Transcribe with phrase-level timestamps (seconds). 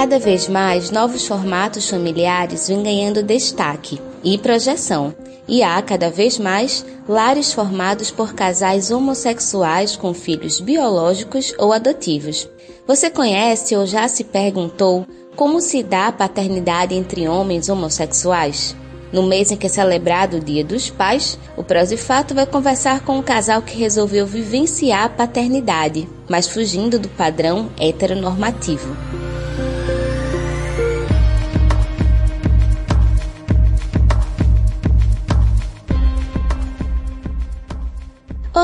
[0.00, 5.14] Cada vez mais, novos formatos familiares vêm ganhando destaque e projeção,
[5.46, 12.48] e há cada vez mais lares formados por casais homossexuais com filhos biológicos ou adotivos.
[12.86, 15.06] Você conhece ou já se perguntou
[15.36, 18.74] como se dá a paternidade entre homens homossexuais?
[19.12, 23.18] No mês em que é celebrado o Dia dos Pais, o Prosifato vai conversar com
[23.18, 28.96] um casal que resolveu vivenciar a paternidade, mas fugindo do padrão heteronormativo.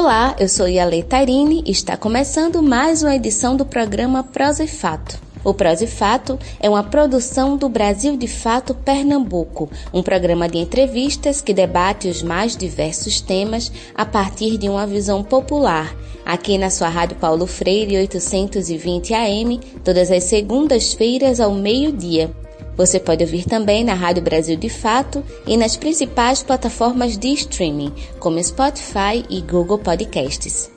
[0.06, 4.68] Olá, eu sou Yale Tarini e está começando mais uma edição do programa Prosa e
[4.68, 5.18] Fato.
[5.42, 10.58] O Prosa e Fato é uma produção do Brasil de Fato Pernambuco, um programa de
[10.58, 15.92] entrevistas que debate os mais diversos temas a partir de uma visão popular,
[16.24, 22.30] aqui na sua Rádio Paulo Freire 820 AM, todas as segundas-feiras ao meio-dia.
[22.76, 27.92] Você pode ouvir também na Rádio Brasil de Fato e nas principais plataformas de streaming,
[28.18, 30.70] como Spotify e Google Podcasts.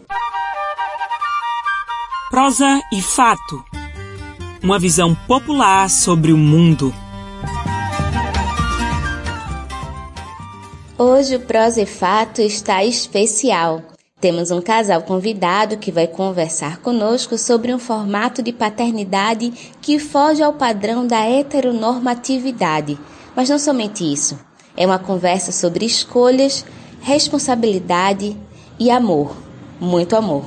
[2.30, 3.70] Prosa e Fato
[4.64, 6.94] uma visão popular sobre o mundo.
[10.98, 13.82] Hoje o Prosa e Fato está especial.
[14.22, 19.50] Temos um casal convidado que vai conversar conosco sobre um formato de paternidade
[19.82, 23.00] que foge ao padrão da heteronormatividade.
[23.34, 24.38] Mas não somente isso.
[24.76, 26.66] É uma conversa sobre escolhas,
[27.02, 28.36] responsabilidade
[28.78, 29.38] e amor.
[29.80, 30.44] Muito amor.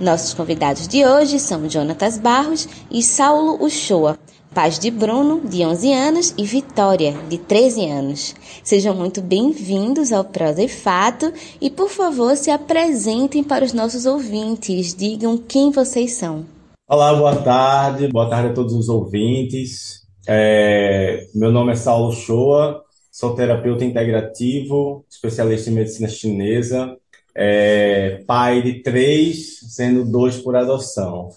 [0.00, 4.18] Nossos convidados de hoje são Jonatas Barros e Saulo Uchoa,
[4.54, 8.34] pais de Bruno, de 11 anos, e Vitória, de 13 anos.
[8.62, 14.06] Sejam muito bem-vindos ao Prosa e Fato e, por favor, se apresentem para os nossos
[14.06, 14.94] ouvintes.
[14.94, 16.46] Digam quem vocês são.
[16.88, 18.08] Olá, boa tarde.
[18.08, 20.02] Boa tarde a todos os ouvintes.
[20.26, 21.26] É...
[21.34, 26.96] Meu nome é Saulo Uchoa, sou terapeuta integrativo, especialista em medicina chinesa
[27.34, 31.30] é, pai de três, sendo dois por adoção.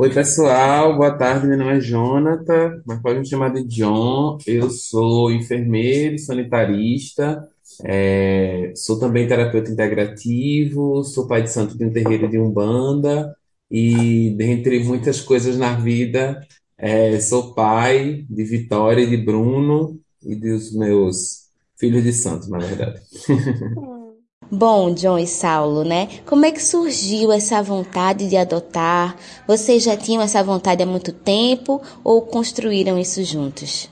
[0.00, 1.48] Oi, pessoal, boa tarde.
[1.48, 4.38] Meu nome é Jonathan, mas pode me chamar de John.
[4.46, 7.48] Eu sou enfermeiro sanitarista,
[7.82, 13.36] é, sou também terapeuta integrativo, sou pai de santo de um terreiro de Umbanda
[13.68, 16.46] e, dentre muitas coisas na vida,
[16.78, 22.58] é, sou pai de Vitória e de Bruno e dos meus filhos de santo, na
[22.58, 23.00] verdade.
[24.50, 26.08] Bom, John e Saulo, né?
[26.24, 29.14] Como é que surgiu essa vontade de adotar?
[29.46, 33.90] Vocês já tinham essa vontade há muito tempo ou construíram isso juntos?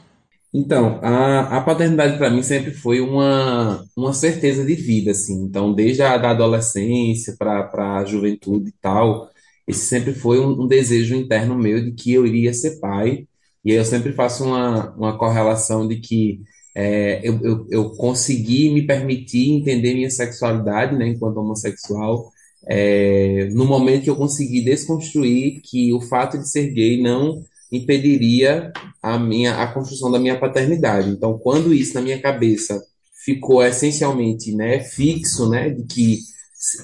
[0.52, 5.44] Então, a, a paternidade para mim sempre foi uma, uma certeza de vida, assim.
[5.44, 9.28] Então, desde a da adolescência para a juventude e tal,
[9.68, 13.26] esse sempre foi um, um desejo interno meu de que eu iria ser pai.
[13.62, 16.40] E eu sempre faço uma, uma correlação de que
[16.78, 22.30] é, eu, eu, eu, consegui me permitir entender minha sexualidade, né, enquanto homossexual,
[22.68, 27.42] é, no momento que eu consegui desconstruir que o fato de ser gay não
[27.72, 28.72] impediria
[29.02, 31.08] a minha a construção da minha paternidade.
[31.08, 32.78] Então, quando isso na minha cabeça
[33.24, 36.18] ficou essencialmente, né, fixo, né, de que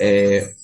[0.01, 0.55] é,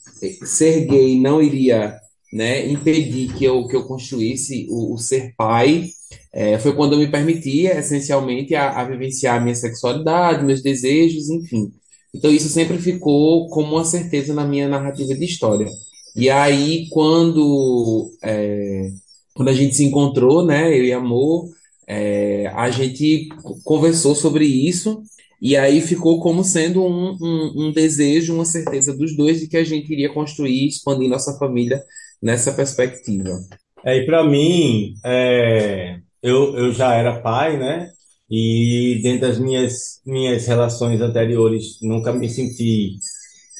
[0.43, 1.95] ser gay não iria,
[2.33, 5.91] né, impedir que eu que eu construísse o, o ser pai
[6.33, 11.29] é, foi quando eu me permiti, essencialmente, a, a vivenciar a minha sexualidade, meus desejos,
[11.29, 11.73] enfim.
[12.15, 15.69] Então, isso sempre ficou como uma certeza na minha narrativa de história.
[16.17, 18.91] E aí, quando, é,
[19.35, 21.49] quando a gente se encontrou, né, eu e Amor,
[21.87, 23.29] é, a gente
[23.65, 25.03] conversou sobre isso,
[25.41, 29.57] e aí ficou como sendo um, um, um, desejo, uma certeza dos dois de que
[29.57, 31.83] a gente iria construir, expandir nossa família
[32.21, 33.39] nessa perspectiva.
[33.85, 37.91] É, e para mim, é, eu, eu já era pai, né?
[38.31, 42.97] E dentro das minhas, minhas relações anteriores, nunca me senti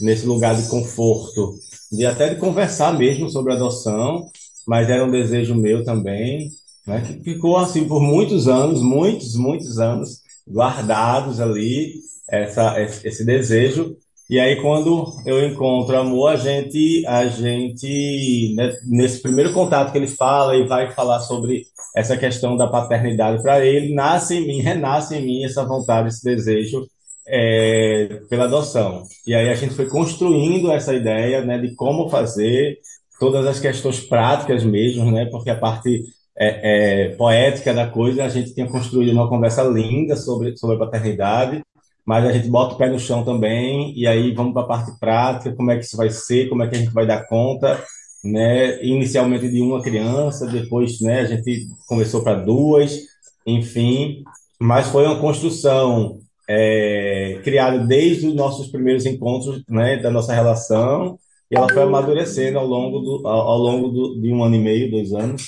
[0.01, 1.55] nesse lugar de conforto,
[1.93, 4.27] de até de conversar mesmo sobre adoção,
[4.67, 6.51] mas era um desejo meu também,
[6.87, 7.03] né?
[7.03, 11.95] Que ficou assim por muitos anos, muitos, muitos anos, guardados ali,
[12.31, 13.97] essa, esse desejo.
[14.29, 19.97] E aí, quando eu encontro amor, a gente, a gente, né, nesse primeiro contato que
[19.97, 21.65] ele fala e vai falar sobre
[21.97, 26.23] essa questão da paternidade para ele, nasce em mim, renasce em mim essa vontade, esse
[26.23, 26.87] desejo
[27.27, 29.05] é, pela adoção.
[29.27, 32.79] E aí a gente foi construindo essa ideia né, de como fazer,
[33.19, 36.05] todas as questões práticas mesmo, né, porque a parte
[36.39, 40.81] é, é, poética da coisa, a gente tinha construído uma conversa linda sobre, sobre a
[40.81, 41.63] paternidade,
[42.09, 44.99] mas a gente bota o pé no chão também, e aí vamos para a parte
[44.99, 47.85] prática, como é que isso vai ser, como é que a gente vai dar conta,
[48.25, 48.83] né?
[48.83, 52.99] Inicialmente de uma criança, depois, né, a gente começou para duas,
[53.47, 54.25] enfim,
[54.59, 56.19] mas foi uma construção
[56.49, 61.19] é, criada desde os nossos primeiros encontros, né, da nossa relação,
[61.51, 64.91] e ela foi amadurecendo ao longo, do, ao, longo do, de um ano e meio,
[64.91, 65.43] dois anos,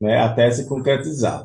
[0.00, 1.44] né, até se concretizar.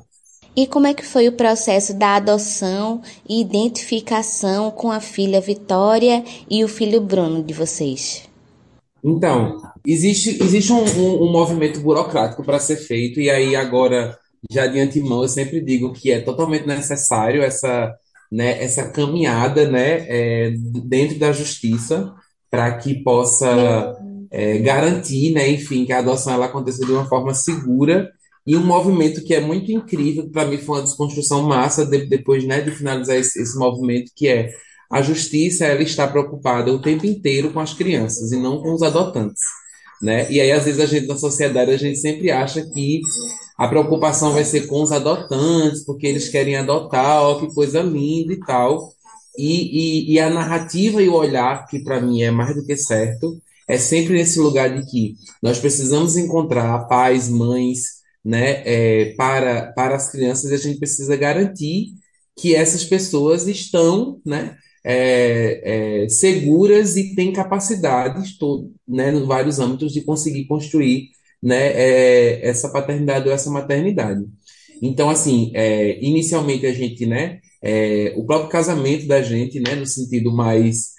[0.55, 6.23] E como é que foi o processo da adoção e identificação com a filha Vitória
[6.49, 8.29] e o filho Bruno de vocês?
[9.03, 14.17] Então, existe, existe um, um, um movimento burocrático para ser feito, e aí agora,
[14.49, 17.95] já de antemão, eu sempre digo que é totalmente necessário essa,
[18.29, 20.51] né, essa caminhada né, é,
[20.83, 22.13] dentro da justiça
[22.49, 23.95] para que possa
[24.29, 28.11] é, garantir, né, enfim, que a adoção ela aconteça de uma forma segura
[28.45, 32.43] e um movimento que é muito incrível, para mim foi uma desconstrução massa de, depois
[32.45, 34.49] né, de finalizar esse, esse movimento, que é
[34.91, 38.81] a justiça ela está preocupada o tempo inteiro com as crianças e não com os
[38.81, 39.41] adotantes.
[40.01, 40.29] Né?
[40.31, 43.01] E aí, às vezes, a gente, na sociedade, a gente sempre acha que
[43.57, 48.33] a preocupação vai ser com os adotantes, porque eles querem adotar, ó, que coisa linda
[48.33, 48.91] e tal.
[49.37, 52.75] E, e, e a narrativa e o olhar, que para mim é mais do que
[52.75, 59.71] certo, é sempre nesse lugar de que nós precisamos encontrar pais, mães, né, é, para,
[59.73, 61.93] para as crianças, a gente precisa garantir
[62.37, 69.59] que essas pessoas estão, né, é, é, seguras e têm capacidades, todo, né, em vários
[69.59, 71.09] âmbitos, de conseguir construir
[71.41, 74.25] né, é, essa paternidade ou essa maternidade.
[74.81, 79.85] Então, assim, é, inicialmente a gente, né, é, o próprio casamento da gente, né, no
[79.85, 80.91] sentido mais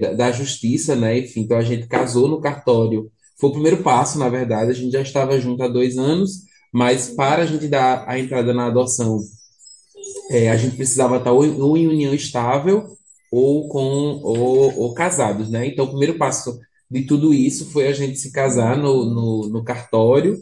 [0.00, 4.18] da, da, justiça, né, enfim, então a gente casou no cartório foi o primeiro passo,
[4.18, 4.70] na verdade.
[4.70, 6.42] A gente já estava junto há dois anos,
[6.72, 9.20] mas para a gente dar a entrada na adoção,
[10.30, 12.96] é, a gente precisava estar ou, ou, em união estável
[13.30, 15.66] ou com ou, ou, casados, né?
[15.66, 16.58] Então, o primeiro passo
[16.90, 20.40] de tudo isso foi a gente se casar no, no, no cartório.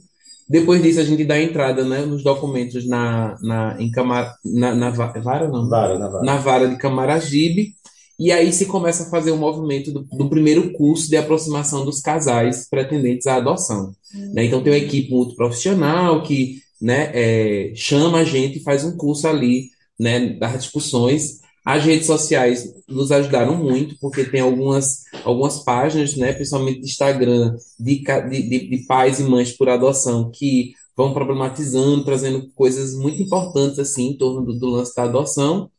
[0.49, 4.75] Depois disso, a gente dá a entrada né, nos documentos na, na, em Camar, na,
[4.75, 5.69] na vara, não?
[5.69, 6.25] Vara, na, vara.
[6.25, 7.75] na vara de Camaragibe.
[8.19, 12.01] E aí se começa a fazer o movimento do, do primeiro curso de aproximação dos
[12.01, 13.93] casais pretendentes à adoção.
[14.15, 14.33] Uhum.
[14.35, 14.45] Né?
[14.45, 18.97] Então tem uma equipe muito profissional que né, é, chama a gente e faz um
[18.97, 21.41] curso ali né, das discussões.
[21.65, 27.57] As redes sociais nos ajudaram muito, porque tem algumas, algumas páginas, né, principalmente de Instagram,
[27.79, 33.79] de, de, de pais e mães por adoção, que vão problematizando, trazendo coisas muito importantes
[33.79, 35.71] assim em torno do, do lance da adoção.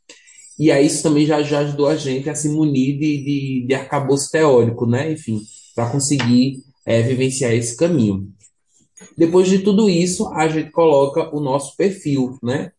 [0.60, 3.74] E aí isso também já, já ajudou a gente a se munir de, de, de
[3.76, 5.12] arcabouço teórico, né?
[5.12, 5.42] Enfim,
[5.76, 8.28] para conseguir é, vivenciar esse caminho.
[9.18, 12.72] Depois de tudo isso, a gente coloca o nosso perfil, né?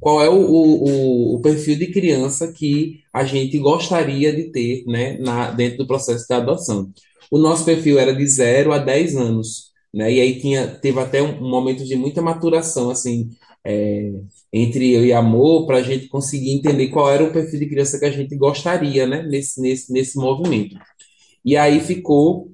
[0.00, 5.18] Qual é o, o, o perfil de criança que a gente gostaria de ter né,
[5.18, 6.90] na, dentro do processo de adoção?
[7.30, 10.12] O nosso perfil era de 0 a 10 anos, né?
[10.12, 13.30] E aí tinha, teve até um, um momento de muita maturação, assim,
[13.64, 14.12] é,
[14.52, 17.98] entre eu e Amor para a gente conseguir entender qual era o perfil de criança
[17.98, 20.76] que a gente gostaria, né, nesse, nesse, nesse movimento.
[21.44, 22.52] E aí ficou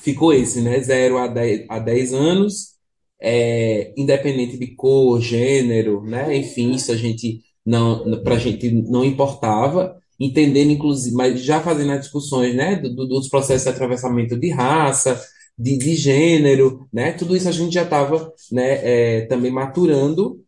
[0.00, 2.74] ficou esse, né, 0 a 10, a 10 anos,
[3.20, 9.04] é, independente de cor, gênero, né, enfim, isso a gente não, para a gente não
[9.04, 14.50] importava, entendendo inclusive, mas já fazendo as discussões, né, do, dos processos de atravessamento de
[14.50, 15.20] raça,
[15.58, 20.40] de, de gênero, né, tudo isso a gente já estava, né, é, também maturando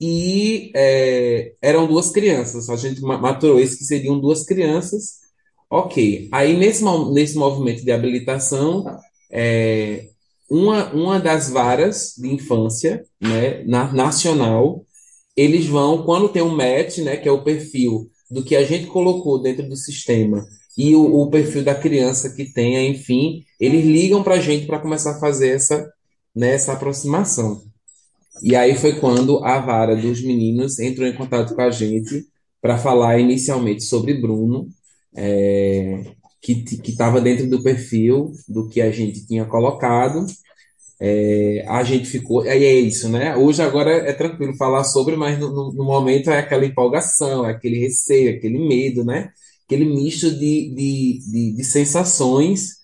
[0.00, 2.68] e é, eram duas crianças.
[2.68, 5.20] A gente maturou isso que seriam duas crianças.
[5.70, 6.28] Ok.
[6.32, 8.84] Aí nesse, nesse movimento de habilitação,
[9.30, 10.08] é,
[10.48, 14.84] uma, uma das varas de infância, né, na, nacional,
[15.36, 18.86] eles vão, quando tem um match, né, que é o perfil do que a gente
[18.86, 20.46] colocou dentro do sistema,
[20.76, 24.78] e o, o perfil da criança que tenha, enfim, eles ligam para a gente para
[24.78, 25.90] começar a fazer essa,
[26.34, 27.62] né, essa aproximação.
[28.42, 32.26] E aí foi quando a vara dos meninos entrou em contato com a gente
[32.60, 34.68] para falar inicialmente sobre Bruno,
[35.16, 36.04] é,
[36.42, 40.26] que estava dentro do perfil do que a gente tinha colocado.
[41.00, 42.42] É, a gente ficou.
[42.42, 43.36] Aí é isso, né?
[43.36, 47.78] Hoje agora é tranquilo falar sobre, mas no, no, momento é aquela empolgação, é aquele
[47.78, 49.30] receio, aquele medo, né?
[49.66, 52.76] Aquele misto de, de, de, de sensações,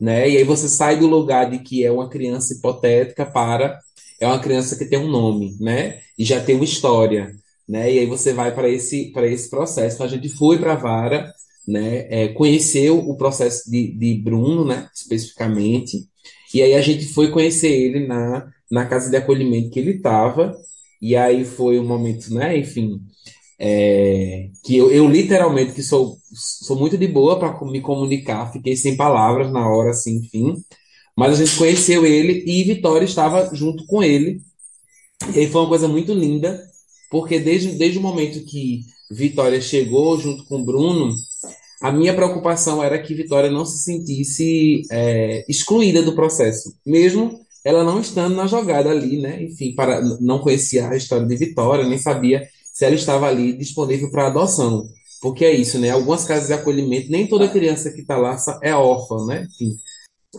[0.00, 0.28] né?
[0.28, 3.80] E aí você sai do lugar de que é uma criança hipotética para
[4.20, 6.00] é uma criança que tem um nome, né?
[6.18, 7.34] E já tem uma história,
[7.66, 7.92] né?
[7.92, 9.94] E aí você vai para esse, para esse processo.
[9.96, 11.32] Então a gente foi para a vara,
[11.66, 12.06] né?
[12.10, 14.88] É, conheceu o processo de, de Bruno, né?
[14.94, 16.06] Especificamente.
[16.54, 20.54] E aí a gente foi conhecer ele na, na casa de acolhimento que ele estava.
[21.00, 22.58] E aí foi um momento, né?
[22.58, 23.00] Enfim,
[23.62, 28.74] é, que eu, eu, literalmente que sou, sou muito de boa para me comunicar, fiquei
[28.74, 30.56] sem palavras na hora, assim, enfim.
[31.14, 34.40] Mas a gente conheceu ele e Vitória estava junto com ele.
[35.36, 36.64] E foi uma coisa muito linda,
[37.10, 41.14] porque desde, desde o momento que Vitória chegou junto com Bruno,
[41.82, 47.84] a minha preocupação era que Vitória não se sentisse é, excluída do processo, mesmo ela
[47.84, 49.42] não estando na jogada ali, né?
[49.42, 52.48] Enfim, para, não conhecia a história de Vitória, nem sabia
[52.80, 54.88] se ela estava ali disponível para adoção.
[55.20, 55.90] Porque é isso, né?
[55.90, 59.46] Algumas casas de acolhimento, nem toda criança que está lá é órfã, né?
[59.50, 59.76] Enfim.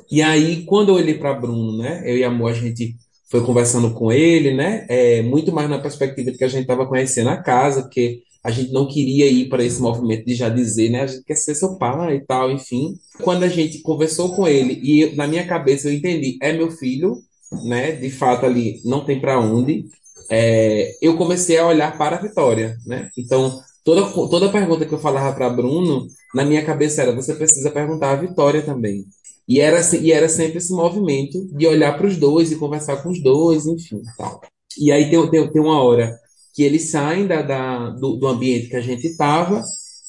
[0.10, 2.02] E aí, quando eu olhei para Bruno, né?
[2.04, 2.96] Eu e a Amor, a gente
[3.30, 4.88] foi conversando com ele, né?
[4.90, 8.50] É, muito mais na perspectiva de que a gente estava conhecendo a casa, porque a
[8.50, 11.02] gente não queria ir para esse movimento de já dizer, né?
[11.02, 12.96] A gente quer ser seu pai e tal, enfim.
[13.22, 16.72] Quando a gente conversou com ele e eu, na minha cabeça eu entendi, é meu
[16.72, 17.20] filho,
[17.66, 17.92] né?
[17.92, 19.86] De fato ali não tem para onde
[20.32, 23.10] é, eu comecei a olhar para a Vitória, né?
[23.18, 27.70] Então, toda, toda pergunta que eu falava para Bruno, na minha cabeça era: você precisa
[27.70, 29.06] perguntar a Vitória também.
[29.46, 33.10] E era, e era sempre esse movimento de olhar para os dois e conversar com
[33.10, 34.02] os dois, enfim.
[34.18, 34.40] Tal.
[34.80, 36.18] E aí tem, tem, tem uma hora
[36.54, 39.62] que eles saem da, da do, do, ambiente que a gente estava,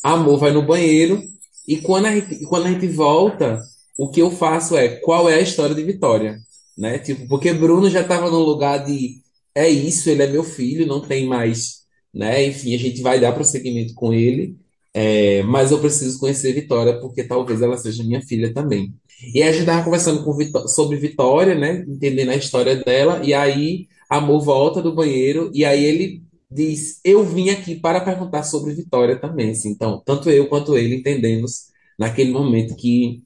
[0.04, 1.20] amor vai no banheiro,
[1.66, 3.60] e quando a, gente, quando a gente volta,
[3.98, 6.38] o que eu faço é qual é a história de Vitória?
[6.78, 6.98] Né?
[6.98, 9.22] Tipo, porque Bruno já estava num lugar de
[9.54, 11.82] é isso, ele é meu filho, não tem mais,
[12.12, 12.46] né?
[12.46, 14.56] Enfim, a gente vai dar prosseguimento com ele,
[14.94, 18.94] é, mas eu preciso conhecer Vitória, porque talvez ela seja minha filha também.
[19.34, 21.84] E aí a gente estava conversando com Vitó sobre Vitória, né?
[21.88, 27.24] Entendendo a história dela, e aí Amor volta do banheiro, e aí ele diz: Eu
[27.24, 29.50] vim aqui para perguntar sobre Vitória também.
[29.52, 29.70] Assim.
[29.70, 31.68] Então, tanto eu quanto ele entendemos
[31.98, 33.22] naquele momento que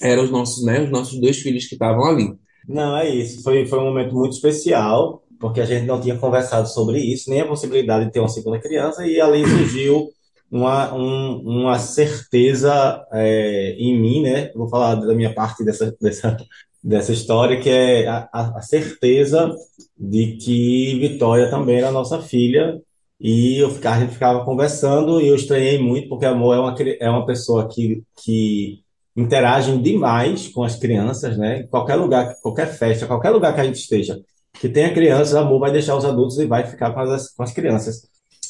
[0.00, 2.32] eram os nossos, né, os nossos dois filhos que estavam ali.
[2.66, 3.42] Não, é isso.
[3.42, 7.40] Foi, foi um momento muito especial porque a gente não tinha conversado sobre isso, nem
[7.40, 10.10] a possibilidade de ter uma segunda criança, e ali surgiu
[10.50, 14.52] uma, um, uma certeza é, em mim, né?
[14.54, 16.36] Vou falar da minha parte dessa, dessa,
[16.84, 19.50] dessa história, que é a, a certeza
[19.98, 22.78] de que Vitória também era nossa filha,
[23.18, 26.74] e eu ficava, a gente ficava conversando, e eu estranhei muito, porque Amor é uma,
[27.00, 28.80] é uma pessoa que, que
[29.16, 31.60] interage demais com as crianças, né?
[31.60, 34.20] Em qualquer lugar, qualquer festa, qualquer lugar que a gente esteja
[34.60, 37.50] que tenha crianças, amor vai deixar os adultos e vai ficar com as, com as
[37.50, 38.02] crianças.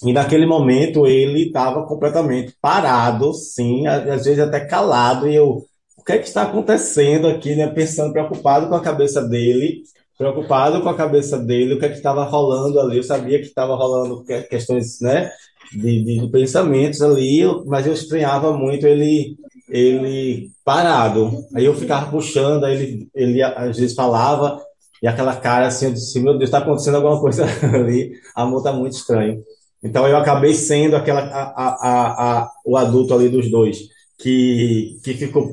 [0.04, 5.64] E naquele momento ele estava completamente parado, sim, às vezes até calado, e eu,
[5.96, 7.68] o que é que está acontecendo aqui, né?
[7.68, 9.82] Pensando, preocupado com a cabeça dele,
[10.18, 13.46] preocupado com a cabeça dele, o que é que estava rolando ali, eu sabia que
[13.46, 15.30] estava rolando questões, né,
[15.72, 19.36] de, de, de, pensamentos ali, mas eu estranhava muito ele
[19.68, 21.44] ele parado.
[21.54, 24.60] Aí eu ficava puxando, aí ele, ele às vezes falava,
[25.02, 28.72] e aquela cara assim, eu disse, meu Deus, está acontecendo alguma coisa ali, amor está
[28.72, 29.42] muito estranho.
[29.82, 33.78] Então eu acabei sendo aquela, a, a, a, o adulto ali dos dois,
[34.18, 35.52] que, que ficou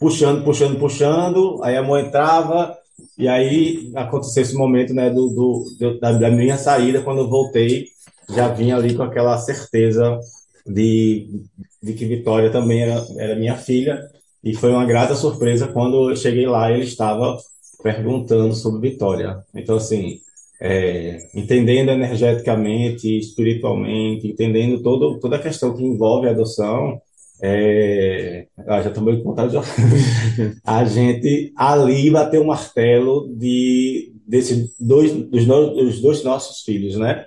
[0.00, 2.76] puxando, puxando, puxando, aí a mãe entrava,
[3.16, 5.28] e aí aconteceu esse momento né, do,
[5.78, 7.86] do, da, da minha saída, quando eu voltei,
[8.30, 10.18] já vinha ali com aquela certeza
[10.66, 11.28] de,
[11.80, 14.08] de que Vitória também era, era minha filha,
[14.42, 17.36] e foi uma grata surpresa quando eu cheguei lá ele estava
[17.82, 19.42] perguntando sobre Vitória.
[19.54, 20.20] Então, assim,
[20.60, 27.00] é, entendendo energeticamente, espiritualmente, entendendo todo, toda a questão que envolve a adoção,
[27.40, 29.58] é, ah, já com vontade de
[30.64, 37.26] a gente ali bateu o martelo de, desses dois, dos, dos dois nossos filhos, né?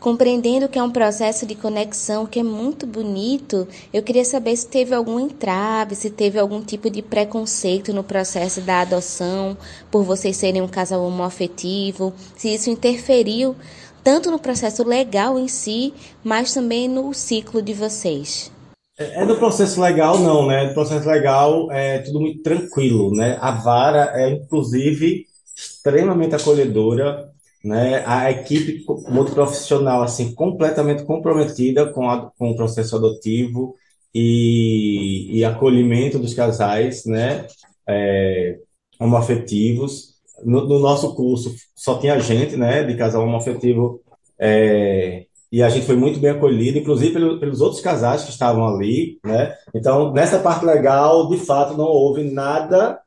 [0.00, 4.68] Compreendendo que é um processo de conexão que é muito bonito, eu queria saber se
[4.68, 9.56] teve algum entrave, se teve algum tipo de preconceito no processo da adoção,
[9.90, 13.56] por vocês serem um casal homoafetivo, se isso interferiu
[14.04, 18.52] tanto no processo legal em si, mas também no ciclo de vocês.
[18.96, 20.68] É, é no processo legal não, né?
[20.68, 23.36] No processo legal é tudo muito tranquilo, né?
[23.40, 25.26] A vara é inclusive
[25.56, 27.28] extremamente acolhedora
[27.64, 28.04] né?
[28.06, 33.74] A equipe muito profissional, assim, completamente comprometida com, a, com o processo adotivo
[34.14, 37.46] e, e acolhimento dos casais, né?
[37.88, 38.58] É,
[39.00, 40.16] homoafetivos.
[40.44, 44.00] No, no, nosso curso só tinha gente, né, de casal homoafetivo,
[44.38, 48.68] é, e a gente foi muito bem acolhido, inclusive pelo, pelos outros casais que estavam
[48.68, 49.54] ali, né?
[49.74, 53.00] Então, nessa parte legal, de fato, não houve nada,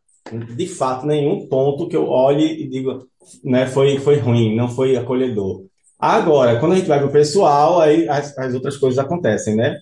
[0.55, 3.07] de fato, nenhum ponto que eu olhe e digo,
[3.43, 5.63] né, foi, foi ruim, não foi acolhedor.
[5.99, 9.77] Agora, quando a gente vai para o pessoal, aí as, as, outras coisas acontecem, né?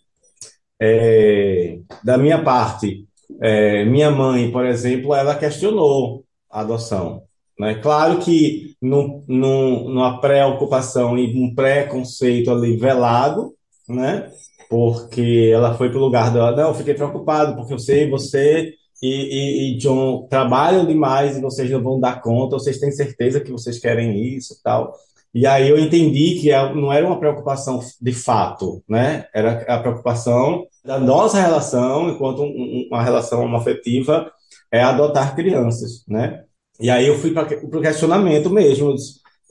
[0.81, 3.05] É, da minha parte,
[3.41, 7.23] é, minha mãe, por exemplo, ela questionou a adoção.
[7.59, 7.75] Né?
[7.75, 13.53] Claro que num, num, numa pré-ocupação e um pré-conceito ali velado,
[13.87, 14.29] né?
[14.69, 19.75] Porque ela foi pro lugar dela, não, fiquei preocupado, porque eu sei, você e, e,
[19.75, 23.79] e John trabalham demais e vocês não vão dar conta, vocês têm certeza que vocês
[23.79, 24.93] querem isso tal.
[25.33, 29.27] E aí eu entendi que é, não era uma preocupação de fato, né?
[29.33, 34.31] Era a preocupação da nossa relação, enquanto uma relação afetiva,
[34.71, 36.43] é adotar crianças, né?
[36.79, 38.95] E aí eu fui para o questionamento mesmo.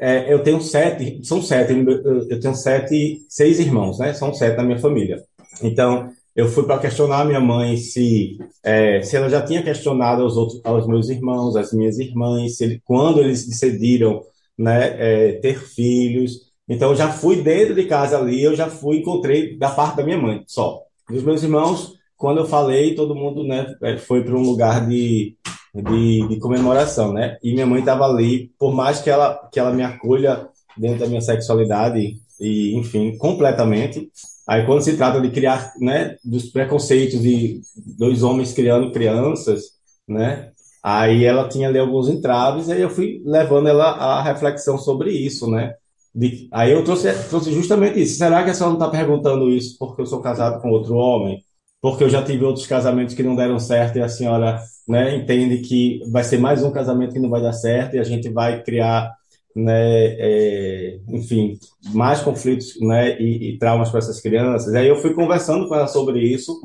[0.01, 4.13] É, eu tenho sete, são sete, eu tenho sete, seis irmãos, né?
[4.15, 5.23] São sete na minha família.
[5.63, 10.37] Então, eu fui para questionar minha mãe se, é, se ela já tinha questionado aos
[10.37, 14.23] outros, aos meus irmãos, as minhas irmãs, se ele, quando eles decidiram,
[14.57, 16.53] né, é, ter filhos.
[16.69, 20.05] Então, eu já fui dentro de casa ali, eu já fui, encontrei da parte da
[20.05, 20.81] minha mãe, só.
[21.11, 25.37] Dos meus irmãos, quando eu falei, todo mundo, né, é, foi para um lugar de,
[25.75, 27.37] de, de, comemoração, né?
[27.43, 31.09] E minha mãe estava ali, por mais que ela, que ela me acolha dentro da
[31.09, 34.09] minha sexualidade, e, enfim, completamente.
[34.49, 37.61] Aí, quando se trata de criar, né, dos preconceitos de
[37.99, 39.65] dois homens criando crianças,
[40.09, 40.51] né?
[40.83, 45.51] Aí ela tinha ali alguns entraves, aí eu fui levando ela à reflexão sobre isso,
[45.51, 45.75] né?
[46.15, 48.17] De, aí eu trouxe, trouxe justamente isso.
[48.19, 51.43] Será que a senhora não está perguntando isso porque eu sou casado com outro homem?
[51.81, 55.59] Porque eu já tive outros casamentos que não deram certo e a senhora né, entende
[55.59, 58.63] que vai ser mais um casamento que não vai dar certo e a gente vai
[58.63, 59.13] criar,
[59.55, 61.59] né, é, enfim,
[61.93, 64.75] mais conflitos né, e, e traumas para essas crianças.
[64.75, 66.57] Aí eu fui conversando com ela sobre isso.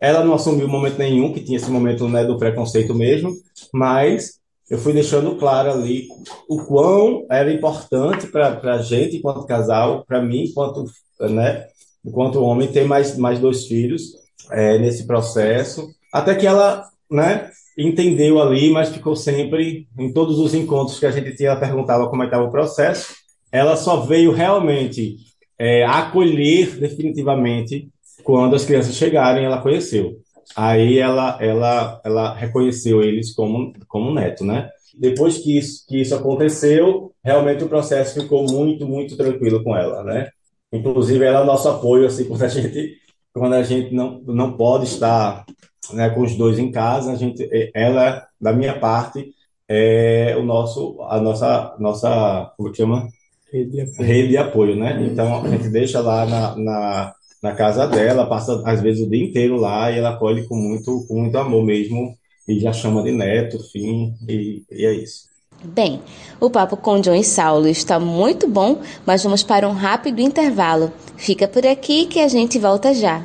[0.00, 3.32] Ela não assumiu momento nenhum que tinha esse momento né, do preconceito mesmo,
[3.72, 4.38] mas
[4.68, 6.08] eu fui deixando claro ali
[6.48, 10.84] o quão era importante para a gente enquanto casal, para mim enquanto,
[11.20, 11.66] né,
[12.04, 14.12] enquanto homem ter mais, mais dois filhos
[14.50, 20.54] é, nesse processo, até que ela, né, entendeu ali, mas ficou sempre em todos os
[20.54, 23.14] encontros que a gente tinha, ela perguntava como é estava o processo,
[23.50, 25.16] ela só veio realmente
[25.58, 27.88] é, acolher definitivamente
[28.22, 30.18] quando as crianças chegarem, ela conheceu.
[30.56, 34.68] Aí ela, ela, ela reconheceu eles como, como neto, né?
[34.96, 40.04] Depois que isso, que isso aconteceu, realmente o processo ficou muito, muito tranquilo com ela,
[40.04, 40.28] né?
[40.72, 44.84] Inclusive, ela é nosso apoio, assim, quando a gente quando a gente não, não pode
[44.84, 45.44] estar
[45.92, 49.32] né, com os dois em casa, a gente, é, ela, da minha parte,
[49.68, 53.08] é o nosso, a nossa, nossa, como que chama?
[53.52, 55.08] Rede de apoio, Rede de apoio né?
[55.10, 59.24] Então, a gente deixa lá na, na, na, casa dela, passa às vezes o dia
[59.24, 62.14] inteiro lá e ela acolhe com muito, com muito amor mesmo
[62.48, 65.32] e já chama de neto, fim, e, e é isso.
[65.62, 66.02] Bem,
[66.38, 70.92] o papo com John e Saulo está muito bom, mas vamos para um rápido intervalo.
[71.16, 73.24] Fica por aqui que a gente volta já.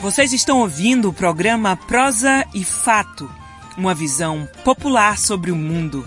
[0.00, 3.30] Vocês estão ouvindo o programa Prosa e Fato,
[3.76, 6.02] uma visão popular sobre o mundo.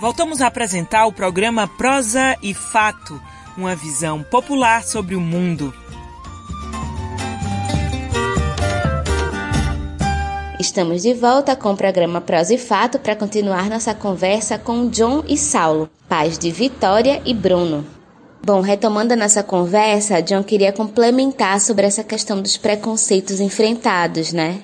[0.00, 3.20] Voltamos a apresentar o programa Prosa e Fato,
[3.56, 5.74] uma visão popular sobre o mundo.
[10.64, 15.22] Estamos de volta com o programa Prosa e Fato para continuar nossa conversa com John
[15.28, 17.84] e Saulo, pais de Vitória e Bruno.
[18.42, 24.62] Bom, retomando a nossa conversa, John queria complementar sobre essa questão dos preconceitos enfrentados, né?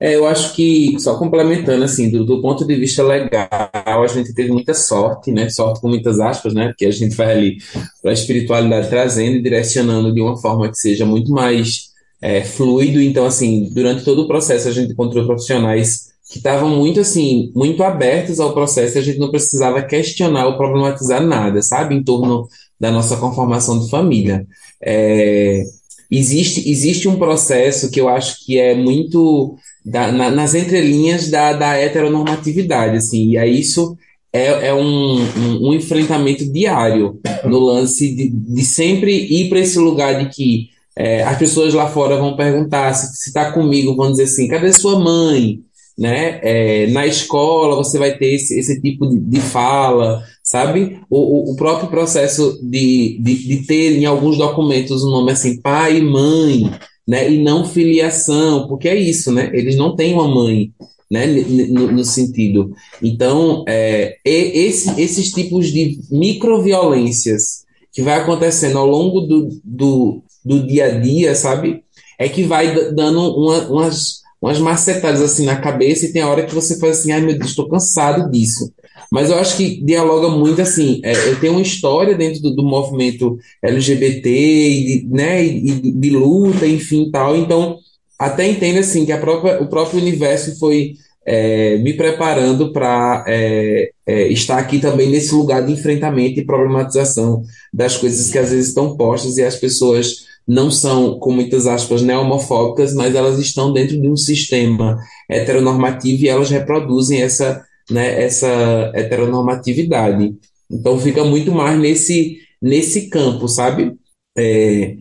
[0.00, 4.34] É, eu acho que, só complementando, assim, do, do, ponto de vista legal, a gente
[4.34, 5.48] teve muita sorte, né?
[5.48, 6.68] Sorte com muitas aspas, né?
[6.68, 7.58] Porque a gente vai ali
[8.02, 11.89] para a espiritualidade trazendo e direcionando de uma forma que seja muito mais
[12.20, 13.00] é, fluido.
[13.00, 17.82] Então, assim, durante todo o processo a gente encontrou profissionais que estavam muito, assim, muito
[17.82, 21.94] abertos ao processo e a gente não precisava questionar ou problematizar nada, sabe?
[21.94, 22.46] Em torno
[22.78, 24.46] da nossa conformação de família.
[24.82, 25.62] É,
[26.10, 31.52] existe, existe um processo que eu acho que é muito da, na, nas entrelinhas da,
[31.52, 33.96] da heteronormatividade, assim, e aí isso
[34.32, 39.78] é, é um, um, um enfrentamento diário no lance de, de sempre ir para esse
[39.78, 44.24] lugar de que é, as pessoas lá fora vão perguntar se está comigo, vão dizer
[44.24, 45.60] assim, cadê sua mãe?
[45.98, 46.40] Né?
[46.42, 50.98] É, na escola você vai ter esse, esse tipo de, de fala, sabe?
[51.08, 55.60] O, o, próprio processo de, de, de ter em alguns documentos o um nome assim,
[55.60, 56.70] pai e mãe,
[57.08, 57.30] né?
[57.30, 59.50] E não filiação, porque é isso, né?
[59.54, 60.70] Eles não têm uma mãe,
[61.10, 61.26] né?
[61.26, 62.72] No, no sentido.
[63.02, 70.66] Então, é, esse, esses tipos de microviolências que vai acontecendo ao longo do, do, do
[70.66, 71.82] dia a dia, sabe?
[72.18, 76.44] É que vai dando uma, umas, umas macetadas assim na cabeça e tem a hora
[76.44, 78.72] que você faz assim, ai meu Deus, estou cansado disso.
[79.10, 81.00] Mas eu acho que dialoga muito assim.
[81.02, 85.92] É, eu tenho uma história dentro do, do movimento LGBT e de, né, e de,
[85.92, 87.36] de luta, enfim, tal.
[87.36, 87.78] Então
[88.20, 90.92] até entendo assim que a própria, o próprio universo foi
[91.24, 97.42] é, me preparando para é, é, estar aqui também nesse lugar de enfrentamento e problematização
[97.72, 102.02] das coisas que às vezes estão postas e as pessoas não são, com muitas aspas,
[102.02, 104.98] neomofóbicas, mas elas estão dentro de um sistema
[105.28, 110.34] heteronormativo e elas reproduzem essa, né, essa heteronormatividade.
[110.70, 113.94] Então fica muito mais nesse, nesse campo, sabe?
[114.36, 114.96] É,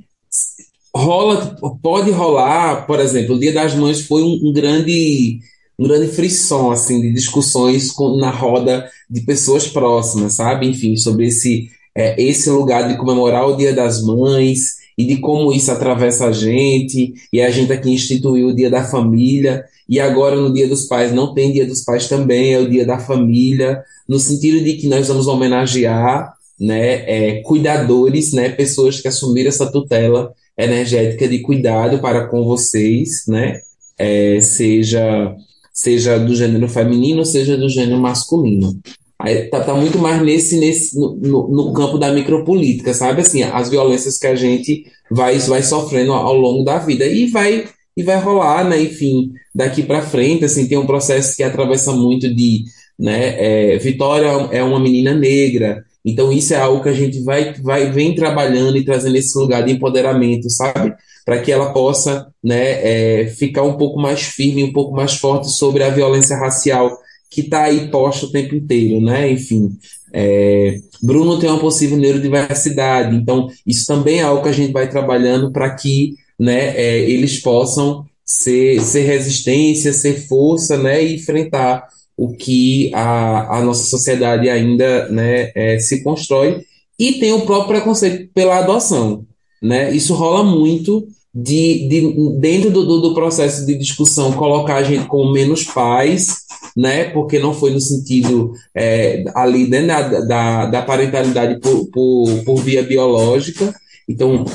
[0.96, 5.40] rola, pode rolar, por exemplo, o Dia das Mães foi um, um grande
[5.78, 10.68] um grande frisson assim de discussões com, na roda de pessoas próximas, sabe?
[10.68, 15.54] Enfim, sobre esse é, esse lugar de comemorar o Dia das Mães e de como
[15.54, 20.36] isso atravessa a gente, e a gente aqui instituiu o Dia da Família, e agora
[20.36, 23.82] no Dia dos Pais não tem Dia dos Pais também, é o Dia da Família,
[24.06, 29.72] no sentido de que nós vamos homenagear né, é, cuidadores, né, pessoas que assumiram essa
[29.72, 33.62] tutela energética de cuidado para com vocês, né,
[33.98, 35.34] é, seja
[35.72, 38.78] seja do gênero feminino, seja do gênero masculino.
[39.22, 43.22] Aí tá, tá muito mais nesse, nesse no, no, campo da micropolítica, sabe?
[43.22, 47.06] Assim, as violências que a gente vai, vai sofrendo ao, ao longo da vida.
[47.06, 47.66] E vai,
[47.98, 48.82] e vai rolar, né?
[48.82, 52.64] Enfim, daqui para frente, assim, tem um processo que atravessa muito de,
[52.98, 53.74] né?
[53.74, 57.92] É, Vitória é uma menina negra, então isso é algo que a gente vai, vai
[57.92, 60.94] vem trabalhando e trazendo esse lugar de empoderamento, sabe?
[61.26, 63.24] Para que ela possa, né?
[63.24, 66.98] É, ficar um pouco mais firme, um pouco mais forte sobre a violência racial
[67.30, 69.32] que está aí posto o tempo inteiro, né?
[69.32, 69.78] Enfim,
[70.12, 74.90] é, Bruno tem uma possível neurodiversidade, então isso também é algo que a gente vai
[74.90, 81.88] trabalhando para que né, é, eles possam ser, ser resistência, ser força, né, e enfrentar
[82.16, 86.64] o que a, a nossa sociedade ainda né, é, se constrói.
[86.98, 89.26] E tem o próprio preconceito pela adoção.
[89.62, 89.92] Né?
[89.92, 95.32] Isso rola muito de, de dentro do, do, processo de discussão, colocar a gente como
[95.32, 96.40] menos pais,
[96.76, 97.06] né?
[97.06, 102.56] Porque não foi no sentido é, ali dentro da, da, da parentalidade por, por, por,
[102.58, 103.74] via biológica.
[104.08, 104.46] Então,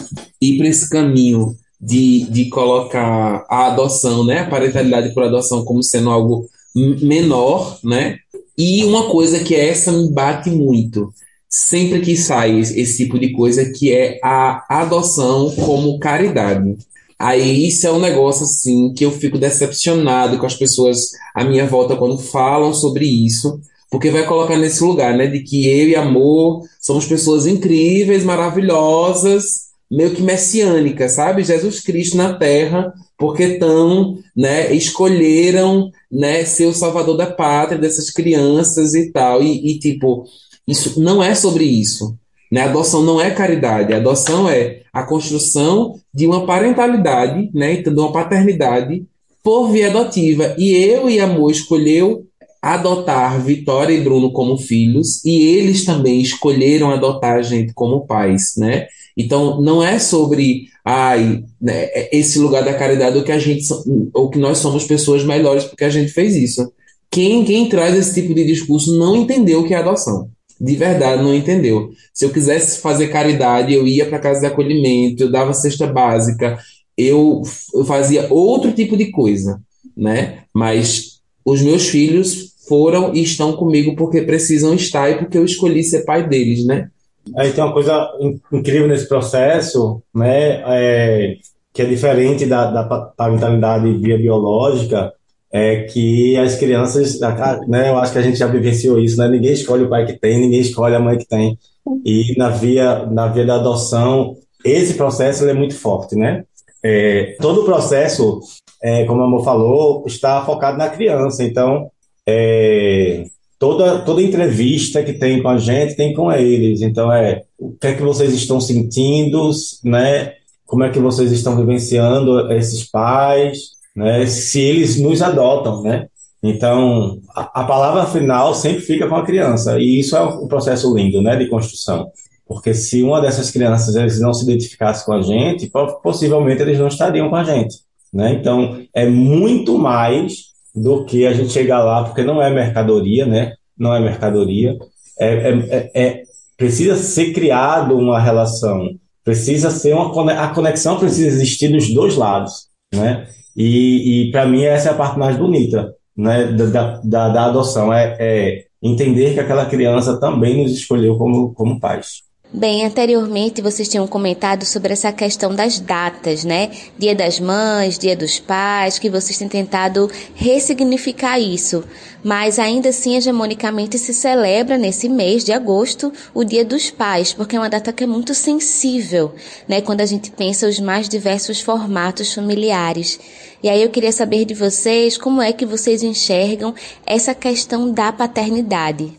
[0.41, 4.41] ir para esse caminho de, de colocar a adoção, né?
[4.41, 8.19] A parentalidade por adoção como sendo algo menor, né?
[8.57, 11.13] E uma coisa que essa me bate muito,
[11.49, 16.77] sempre que sai esse tipo de coisa, que é a adoção como caridade.
[17.25, 21.67] Aí isso é um negócio assim que eu fico decepcionado com as pessoas à minha
[21.67, 23.59] volta quando falam sobre isso,
[23.91, 29.71] porque vai colocar nesse lugar, né, de que eu e amor somos pessoas incríveis, maravilhosas,
[29.91, 31.43] meio que messiânicas, sabe?
[31.43, 38.11] Jesus Cristo na Terra, porque tão, né, escolheram, né, ser o salvador da pátria dessas
[38.11, 39.43] crianças e tal.
[39.43, 40.27] E, e tipo,
[40.69, 42.19] isso não é sobre isso.
[42.55, 42.61] Né?
[42.61, 47.73] Adoção não é caridade, adoção é a construção de uma parentalidade, né?
[47.73, 49.05] então, de uma paternidade
[49.43, 50.55] por via adotiva.
[50.57, 52.25] E eu e Amor escolheu
[52.63, 58.53] adotar Vitória e Bruno como filhos e eles também escolheram adotar a gente como pais,
[58.57, 58.87] né?
[59.17, 63.67] Então não é sobre ai, né, esse lugar da caridade ou que a gente
[64.15, 66.73] ou que nós somos pessoas melhores porque a gente fez isso.
[67.11, 71.23] Quem, quem traz esse tipo de discurso não entendeu o que é adoção de verdade
[71.23, 71.91] não entendeu.
[72.13, 76.59] Se eu quisesse fazer caridade, eu ia para casa de acolhimento, eu dava cesta básica,
[76.97, 77.43] eu,
[77.75, 79.61] eu fazia outro tipo de coisa,
[79.97, 80.45] né?
[80.53, 85.83] Mas os meus filhos foram e estão comigo porque precisam estar e porque eu escolhi
[85.83, 86.89] ser pai deles, né?
[87.37, 88.11] Aí tem uma coisa
[88.53, 90.63] incrível nesse processo, né?
[90.67, 91.37] É,
[91.73, 95.13] que é diferente da, da parentalidade via biológica,
[95.57, 97.21] é que as crianças,
[97.69, 99.29] né, eu acho que a gente já vivenciou isso, né?
[99.29, 101.57] Ninguém escolhe o pai que tem, ninguém escolhe a mãe que tem.
[102.05, 106.43] E na via, na via da adoção, esse processo é muito forte, né?
[106.83, 108.41] É, todo o processo,
[108.83, 111.45] é, como a amor falou, está focado na criança.
[111.45, 111.89] Então,
[112.27, 113.25] é,
[113.57, 116.83] toda, toda entrevista que tem com a gente tem com eles.
[116.83, 119.51] Então, é o que é que vocês estão sentindo,
[119.85, 120.33] né?
[120.67, 123.75] Como é que vocês estão vivenciando esses pais?
[123.95, 126.07] Né, se eles nos adotam, né?
[126.43, 130.95] Então, a, a, palavra final sempre fica com a criança, e isso é um processo
[130.95, 132.11] lindo, né, de construção.
[132.47, 135.71] Porque se uma dessas crianças eles não se identificasse com a gente,
[136.03, 137.79] possivelmente eles não estariam com a gente,
[138.13, 138.35] né?
[138.35, 143.55] Então, é muito mais do que a gente chegar lá, porque não é mercadoria, né?
[143.79, 144.77] Não é mercadoria.
[145.19, 146.23] É, é, é, é
[146.57, 148.91] precisa ser criado uma relação,
[149.25, 153.27] precisa ser uma a conexão precisa existir dos dois lados, né?
[153.57, 157.93] E, e para mim essa é a parte mais bonita né, da, da, da adoção,
[157.93, 162.24] é, é, entender que aquela criança também nos escolheu como, como pais.
[162.57, 166.71] Bem, anteriormente vocês tinham comentado sobre essa questão das datas, né?
[166.97, 171.83] Dia das Mães, Dia dos Pais, que vocês têm tentado ressignificar isso.
[172.23, 177.57] Mas ainda assim, hegemonicamente se celebra nesse mês de agosto o Dia dos Pais, porque
[177.57, 179.35] é uma data que é muito sensível,
[179.67, 179.81] né?
[179.81, 183.19] Quando a gente pensa os mais diversos formatos familiares.
[183.65, 186.73] E aí eu queria saber de vocês como é que vocês enxergam
[187.05, 189.13] essa questão da paternidade.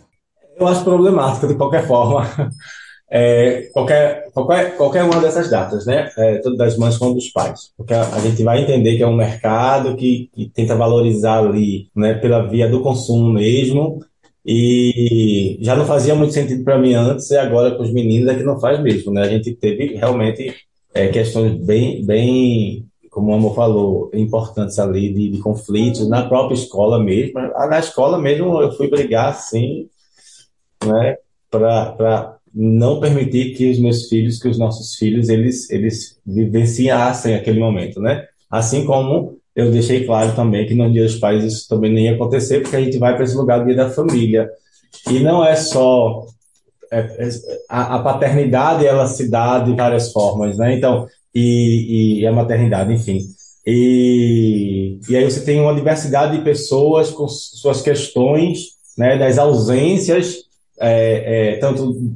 [0.58, 2.50] Eu acho problemático de qualquer forma
[3.10, 6.12] é, qualquer, qualquer, qualquer uma dessas datas, né?
[6.18, 7.72] É, tanto das mães quanto dos pais.
[7.78, 11.88] Porque a, a, gente vai entender que é um mercado que, que tenta valorizar ali,
[11.96, 14.00] né, pela via do consumo mesmo.
[14.46, 18.36] E já não fazia muito sentido para mim antes, e agora com os meninos é
[18.36, 19.24] que não faz mesmo, né?
[19.24, 20.54] A gente teve realmente
[20.94, 26.56] é, questões bem, bem, como o amor falou, importantes ali de, de conflitos na própria
[26.56, 27.40] escola mesmo.
[27.40, 29.90] Na escola mesmo eu fui brigar, assim,
[30.86, 31.18] né?
[31.50, 37.60] Para não permitir que os meus filhos, que os nossos filhos, eles, eles vivenciassem aquele
[37.60, 38.26] momento, né?
[38.50, 42.16] Assim como eu deixei claro também que no Dia dos Pais isso também nem ia
[42.16, 44.50] acontecer, porque a gente vai para esse lugar do Dia da Família.
[45.10, 46.26] E não é só
[46.92, 47.30] é, é,
[47.70, 50.76] a, a, paternidade, ela se dá de várias formas, né?
[50.76, 53.20] Então, e, e a maternidade, enfim.
[53.66, 60.46] E, e aí você tem uma diversidade de pessoas com suas questões, né, das ausências,
[60.80, 62.14] é, é, tanto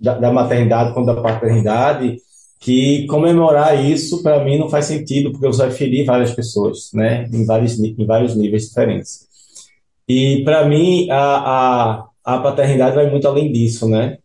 [0.00, 2.16] da, da maternidade quanto da paternidade,
[2.60, 7.26] que comemorar isso para mim não faz sentido, porque você vai ferir várias pessoas, né,
[7.32, 9.28] em vários, em vários níveis diferentes.
[10.08, 14.18] E para mim a, a, a, paternidade vai muito além disso, né?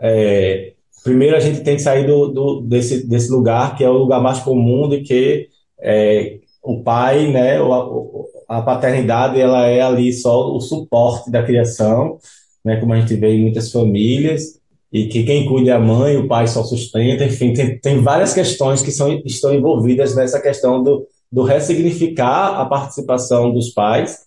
[0.00, 0.72] É,
[1.04, 4.20] primeiro a gente tem que sair do, do, desse, desse lugar que é o lugar
[4.20, 5.48] mais comum de que
[5.80, 12.18] é, o pai, né, a, a paternidade ela é ali só o suporte da criação,
[12.64, 14.57] né, como a gente vê em muitas famílias,
[14.92, 18.32] e que quem cuida é a mãe, o pai só sustenta, enfim, tem, tem várias
[18.32, 24.26] questões que são, estão envolvidas nessa questão do, do ressignificar a participação dos pais,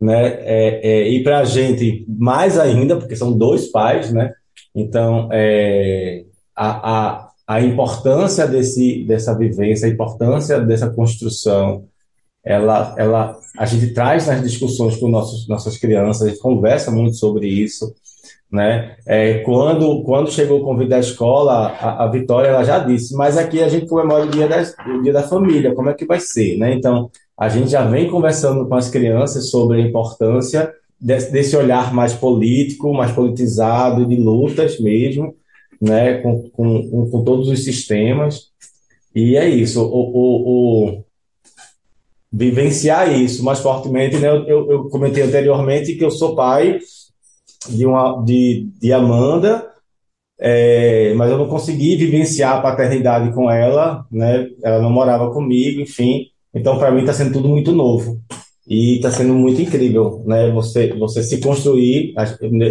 [0.00, 0.26] né?
[0.40, 4.32] É, é, e para a gente, mais ainda, porque são dois pais, né?
[4.74, 6.24] Então, é,
[6.56, 11.84] a, a, a importância desse, dessa vivência, a importância dessa construção,
[12.44, 17.16] ela, ela, a gente traz nas discussões com nossos, nossas crianças, a gente conversa muito
[17.16, 17.94] sobre isso,
[18.52, 18.96] né?
[19.06, 23.38] É, quando, quando chegou o convite da escola, a, a, Vitória ela já disse, mas
[23.38, 26.20] aqui a gente comemora o dia, das, o dia da família, como é que vai
[26.20, 26.58] ser?
[26.58, 26.74] Né?
[26.74, 31.94] Então, a gente já vem conversando com as crianças sobre a importância desse, desse olhar
[31.94, 35.34] mais político, mais politizado, de lutas mesmo,
[35.80, 36.18] né?
[36.18, 38.50] com, com, com todos os sistemas.
[39.14, 41.04] E é isso, o, o, o
[42.30, 44.18] vivenciar isso mais fortemente.
[44.18, 44.28] Né?
[44.28, 46.78] Eu, eu comentei anteriormente que eu sou pai
[47.68, 49.72] de, uma, de, de Amanda,
[50.38, 54.48] é, mas eu não consegui vivenciar a paternidade com ela, né?
[54.62, 56.26] Ela não morava comigo, enfim.
[56.52, 58.20] Então, para mim, está sendo tudo muito novo.
[58.66, 60.50] E está sendo muito incrível, né?
[60.50, 62.14] Você, você se construir,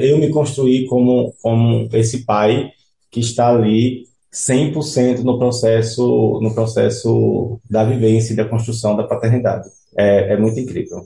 [0.02, 2.72] eu me construir como, como esse pai
[3.10, 9.70] que está ali 100% no processo, no processo da vivência e da construção da paternidade.
[9.98, 11.06] É, é muito incrível.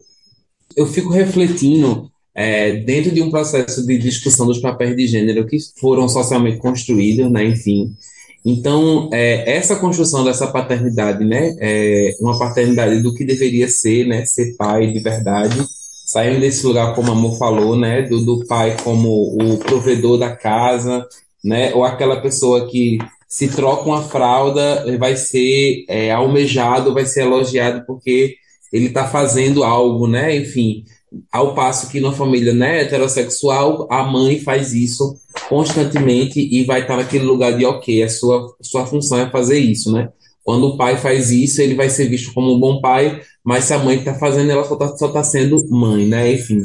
[0.75, 5.57] Eu fico refletindo é, dentro de um processo de discussão dos papéis de gênero que
[5.79, 7.95] foram socialmente construídos, né, enfim.
[8.43, 14.25] Então, é, essa construção dessa paternidade, né, é uma paternidade do que deveria ser, né,
[14.25, 15.65] ser pai de verdade,
[16.05, 20.35] saindo desse lugar, como a Amor falou, né, do, do pai como o provedor da
[20.35, 21.07] casa,
[21.43, 27.21] né, ou aquela pessoa que se troca uma fralda, vai ser é, almejado, vai ser
[27.21, 28.35] elogiado porque
[28.71, 30.83] ele está fazendo algo, né, enfim.
[31.31, 35.15] Ao passo que na família né, heterossexual, a mãe faz isso
[35.49, 39.91] constantemente e vai estar naquele lugar de ok, a sua, sua função é fazer isso,
[39.91, 40.09] né?
[40.43, 43.73] Quando o pai faz isso, ele vai ser visto como um bom pai, mas se
[43.73, 46.31] a mãe está fazendo, ela só está tá sendo mãe, né?
[46.31, 46.59] Enfim.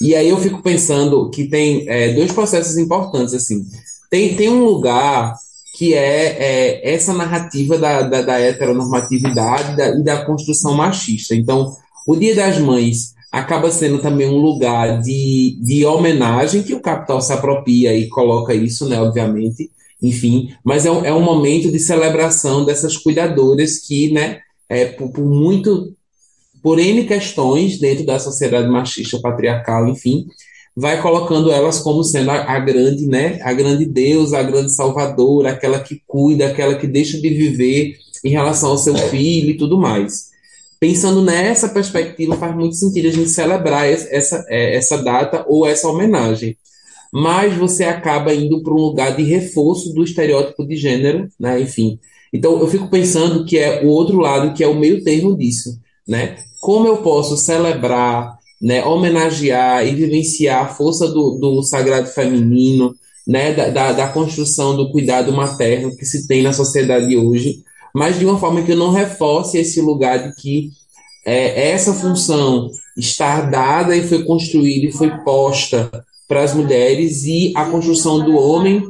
[0.00, 3.64] E aí eu fico pensando que tem é, dois processos importantes, assim.
[4.10, 5.36] Tem, tem um lugar
[5.74, 11.34] que é, é essa narrativa da, da, da heteronormatividade da, e da construção machista.
[11.34, 16.82] Então, o Dia das Mães acaba sendo também um lugar de, de homenagem que o
[16.82, 19.70] capital se apropria e coloca isso, né, obviamente,
[20.02, 25.10] enfim, mas é um, é um momento de celebração dessas cuidadoras que, né, é, por,
[25.10, 25.96] por muito,
[26.62, 30.26] por N questões dentro da sociedade machista, patriarcal, enfim,
[30.76, 35.50] vai colocando elas como sendo a, a, grande, né, a grande deusa, a grande salvadora,
[35.50, 39.78] aquela que cuida, aquela que deixa de viver em relação ao seu filho e tudo
[39.78, 40.31] mais
[40.82, 45.88] pensando nessa perspectiva, faz muito sentido a gente celebrar essa, é, essa data ou essa
[45.88, 46.56] homenagem.
[47.12, 51.60] mais você acaba indo para um lugar de reforço do estereótipo de gênero, né?
[51.60, 52.00] Enfim.
[52.32, 55.78] Então eu fico pensando que é o outro lado, que é o meio termo disso,
[56.08, 56.38] né?
[56.60, 62.92] Como eu posso celebrar, né, homenagear e vivenciar a força do, do sagrado feminino,
[63.24, 67.62] né, da, da, da construção do cuidado materno que se tem na sociedade hoje,
[67.94, 70.70] mas de uma forma que eu não reforce esse lugar de que
[71.24, 75.90] é, essa função está dada e foi construída e foi posta
[76.26, 78.82] para as mulheres e a construção do homem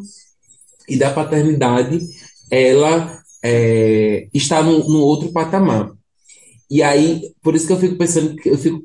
[0.89, 2.01] e da paternidade
[2.51, 5.91] ela é, está no, no, outro patamar.
[6.71, 8.83] E aí, por isso que eu fico pensando, eu fico,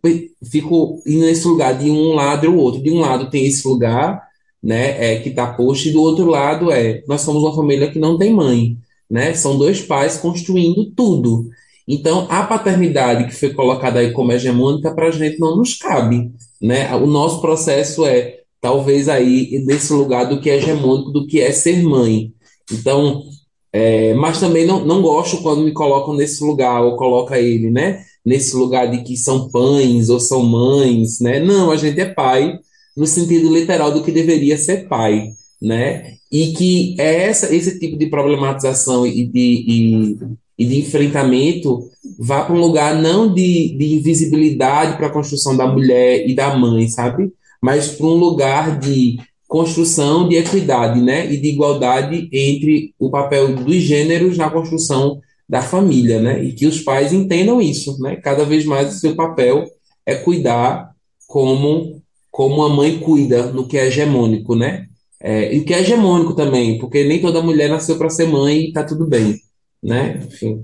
[0.49, 2.81] fico indo nesse lugar de um lado ou outro.
[2.81, 4.21] De um lado tem esse lugar,
[4.61, 7.99] né, é, que está posto, e do outro lado é, nós somos uma família que
[7.99, 8.77] não tem mãe,
[9.09, 9.33] né?
[9.33, 11.49] São dois pais construindo tudo.
[11.87, 16.31] Então, a paternidade que foi colocada aí como hegemônica para a gente não nos cabe,
[16.61, 16.93] né?
[16.95, 21.51] O nosso processo é talvez aí desse lugar do que é hegemônico, do que é
[21.51, 22.33] ser mãe.
[22.71, 23.23] Então,
[23.71, 28.03] é, mas também não, não gosto quando me colocam nesse lugar, ou coloca ele, né?
[28.25, 31.39] Nesse lugar de que são pães ou são mães, né?
[31.39, 32.59] Não, a gente é pai
[32.97, 35.29] no sentido literal do que deveria ser pai,
[35.61, 36.16] né?
[36.31, 40.17] E que é essa, esse tipo de problematização e de, e,
[40.57, 45.67] e de enfrentamento vá para um lugar não de, de invisibilidade para a construção da
[45.67, 47.31] mulher e da mãe, sabe?
[47.61, 51.31] Mas para um lugar de construção de equidade, né?
[51.31, 56.43] E de igualdade entre o papel dos gêneros na construção da família, né?
[56.43, 58.17] E que os pais entendam isso, né?
[58.17, 59.65] Cada vez mais o seu papel
[60.05, 60.91] é cuidar
[61.27, 64.86] como como a mãe cuida no que é hegemônico, né?
[65.19, 68.73] É, e que é hegemônico também, porque nem toda mulher nasceu para ser mãe e
[68.73, 69.39] tá tudo bem,
[69.81, 70.21] né?
[70.27, 70.63] Enfim.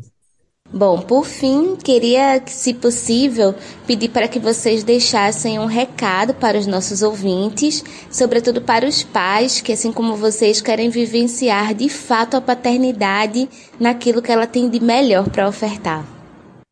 [0.71, 3.53] Bom, por fim, queria, se possível,
[3.85, 9.61] pedir para que vocês deixassem um recado para os nossos ouvintes, sobretudo para os pais
[9.61, 13.47] que, assim como vocês, querem vivenciar de fato a paternidade
[13.79, 16.07] naquilo que ela tem de melhor para ofertar.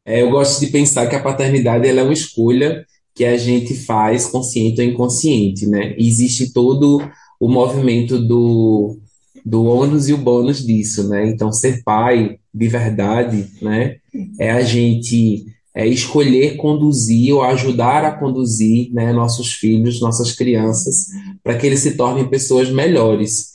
[0.03, 4.25] É, eu gosto de pensar que a paternidade é uma escolha que a gente faz
[4.25, 5.93] consciente ou inconsciente, né?
[5.95, 7.07] E existe todo
[7.41, 8.99] o movimento do,
[9.43, 11.27] do ônus e o bônus disso, né?
[11.27, 13.95] Então, ser pai de verdade, né?
[14.39, 21.07] É a gente é escolher conduzir ou ajudar a conduzir né, nossos filhos, nossas crianças,
[21.41, 23.51] para que eles se tornem pessoas melhores.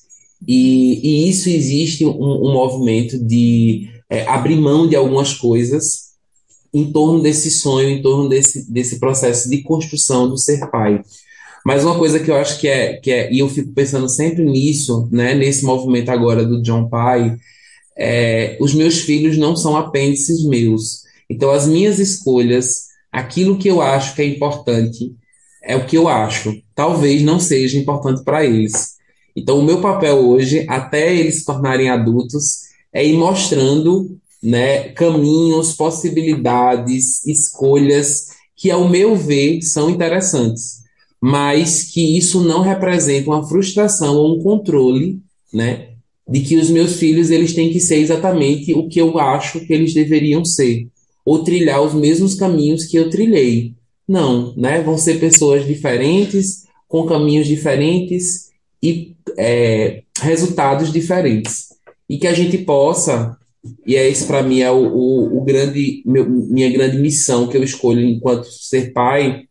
[0.48, 6.06] E, e isso existe um, um movimento de é, abrir mão de algumas coisas
[6.72, 11.02] em torno desse sonho, em torno desse, desse processo de construção do ser pai.
[11.66, 14.44] Mas uma coisa que eu acho que é, que é, e eu fico pensando sempre
[14.44, 17.36] nisso, né, nesse movimento agora do John Pai,
[17.98, 21.02] é, os meus filhos não são apêndices meus.
[21.28, 25.12] Então, as minhas escolhas, aquilo que eu acho que é importante,
[25.60, 26.54] é o que eu acho.
[26.72, 28.94] Talvez não seja importante para eles.
[29.34, 32.60] Então, o meu papel hoje, até eles se tornarem adultos,
[32.92, 40.85] é ir mostrando né, caminhos, possibilidades, escolhas que, ao meu ver, são interessantes,
[41.20, 45.20] mas que isso não representa uma frustração ou um controle,
[45.52, 45.90] né,
[46.28, 49.72] de que os meus filhos eles têm que ser exatamente o que eu acho que
[49.72, 50.88] eles deveriam ser,
[51.24, 53.74] ou trilhar os mesmos caminhos que eu trilhei.
[54.06, 54.80] Não, né?
[54.82, 58.50] Vão ser pessoas diferentes, com caminhos diferentes
[58.80, 61.66] e é, resultados diferentes.
[62.08, 63.36] E que a gente possa
[63.84, 67.56] e é isso para mim é o, o, o grande meu, minha grande missão que
[67.56, 69.44] eu escolho enquanto ser pai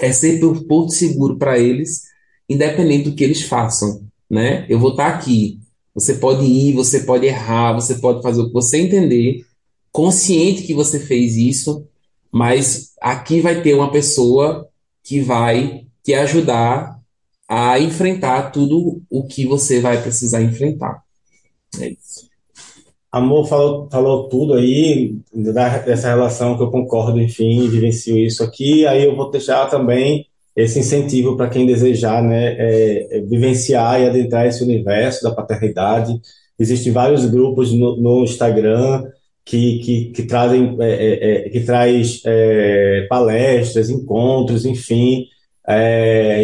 [0.00, 2.02] é ser um porto seguro para eles,
[2.48, 4.66] independente do que eles façam, né?
[4.68, 5.60] Eu vou estar tá aqui.
[5.94, 9.44] Você pode ir, você pode errar, você pode fazer o que você entender,
[9.90, 11.86] consciente que você fez isso,
[12.30, 14.66] mas aqui vai ter uma pessoa
[15.04, 16.98] que vai te ajudar
[17.46, 21.02] a enfrentar tudo o que você vai precisar enfrentar.
[21.78, 22.31] É isso.
[23.12, 28.86] Amor falou, falou tudo aí dessa relação que eu concordo, enfim, vivencio isso aqui.
[28.86, 34.08] Aí eu vou deixar também esse incentivo para quem desejar né, é, é, vivenciar e
[34.08, 36.18] adentrar esse universo da paternidade.
[36.58, 39.04] Existem vários grupos no, no Instagram
[39.44, 45.26] que, que, que trazem é, é, é que traz é, palestras, encontros, enfim,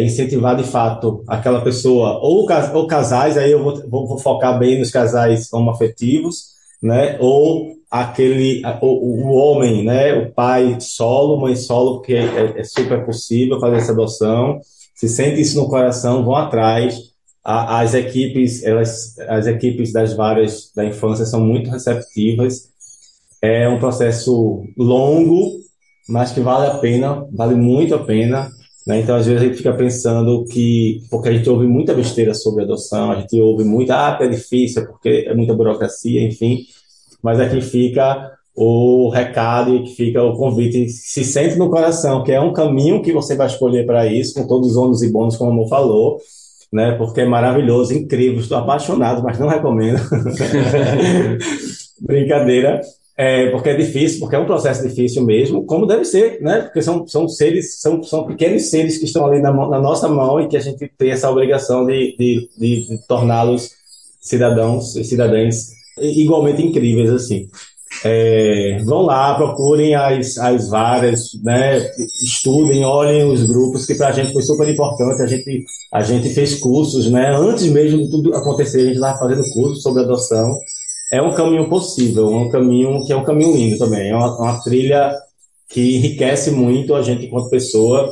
[0.03, 3.37] incentivar de fato aquela pessoa ou, ou casais.
[3.39, 7.17] Aí eu vou, vou, focar bem nos casais homoafetivos né?
[7.19, 10.13] Ou aquele o, o homem, né?
[10.13, 14.59] O pai solo, mãe solo, porque é, é, super possível fazer essa adoção.
[14.95, 16.97] Se sente isso no coração, vão atrás.
[17.43, 22.69] A, as equipes, elas, as equipes das várias da infância são muito receptivas.
[23.41, 25.53] É um processo longo,
[26.07, 28.51] mas que vale a pena, vale muito a pena.
[28.89, 29.01] Né?
[29.01, 32.63] Então, às vezes, a gente fica pensando que, porque a gente ouve muita besteira sobre
[32.63, 36.65] adoção, a gente ouve muito, ah, é difícil, porque é muita burocracia, enfim,
[37.21, 42.31] mas aqui fica o recado e que fica o convite, se sente no coração, que
[42.31, 45.37] é um caminho que você vai escolher para isso, com todos os ônus e bônus,
[45.37, 46.17] como o amor falou,
[46.73, 46.93] né?
[46.93, 50.01] Porque é maravilhoso, incrível, estou apaixonado, mas não recomendo.
[52.01, 52.81] Brincadeira.
[53.21, 56.61] É, porque é difícil, porque é um processo difícil mesmo, como deve ser, né?
[56.61, 60.39] Porque são, são seres, são, são pequenos seres que estão ali na, na nossa mão
[60.39, 63.71] e que a gente tem essa obrigação de, de, de, de torná-los
[64.21, 67.49] cidadãos e cidadãs igualmente incríveis, assim.
[68.05, 71.91] É, vão lá, procurem as, as várias, né,
[72.23, 75.21] estudem, olhem os grupos, que para a gente foi super importante.
[75.21, 79.19] A gente, a gente fez cursos, né, antes mesmo de tudo acontecer, a gente estava
[79.19, 80.57] fazendo cursos sobre adoção
[81.11, 84.09] é um caminho possível, um caminho que é um caminho lindo também.
[84.09, 85.15] É uma, uma trilha
[85.69, 88.09] que enriquece muito a gente enquanto pessoa,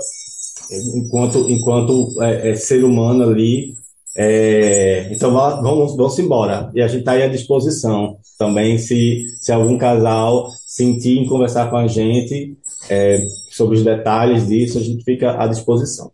[0.95, 3.73] enquanto, enquanto é, é, ser humano ali.
[4.15, 6.71] É, então vamos, vamos embora.
[6.73, 11.69] E a gente está aí à disposição também, se, se algum casal sentir em conversar
[11.69, 12.55] com a gente
[12.89, 13.19] é,
[13.51, 16.11] sobre os detalhes disso, a gente fica à disposição.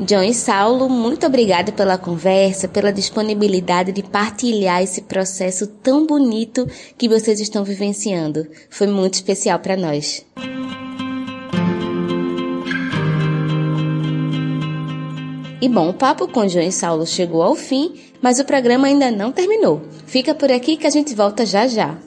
[0.00, 6.66] John e Saulo, muito obrigada pela conversa, pela disponibilidade de partilhar esse processo tão bonito
[6.96, 8.46] que vocês estão vivenciando.
[8.70, 10.24] Foi muito especial para nós.
[15.60, 19.10] E bom, o papo com John e Saulo chegou ao fim, mas o programa ainda
[19.10, 19.82] não terminou.
[20.06, 21.98] Fica por aqui que a gente volta já já.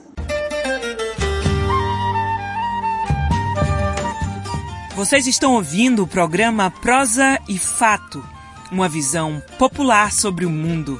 [5.04, 8.26] Vocês estão ouvindo o programa Prosa e Fato,
[8.72, 10.98] uma visão popular sobre o mundo.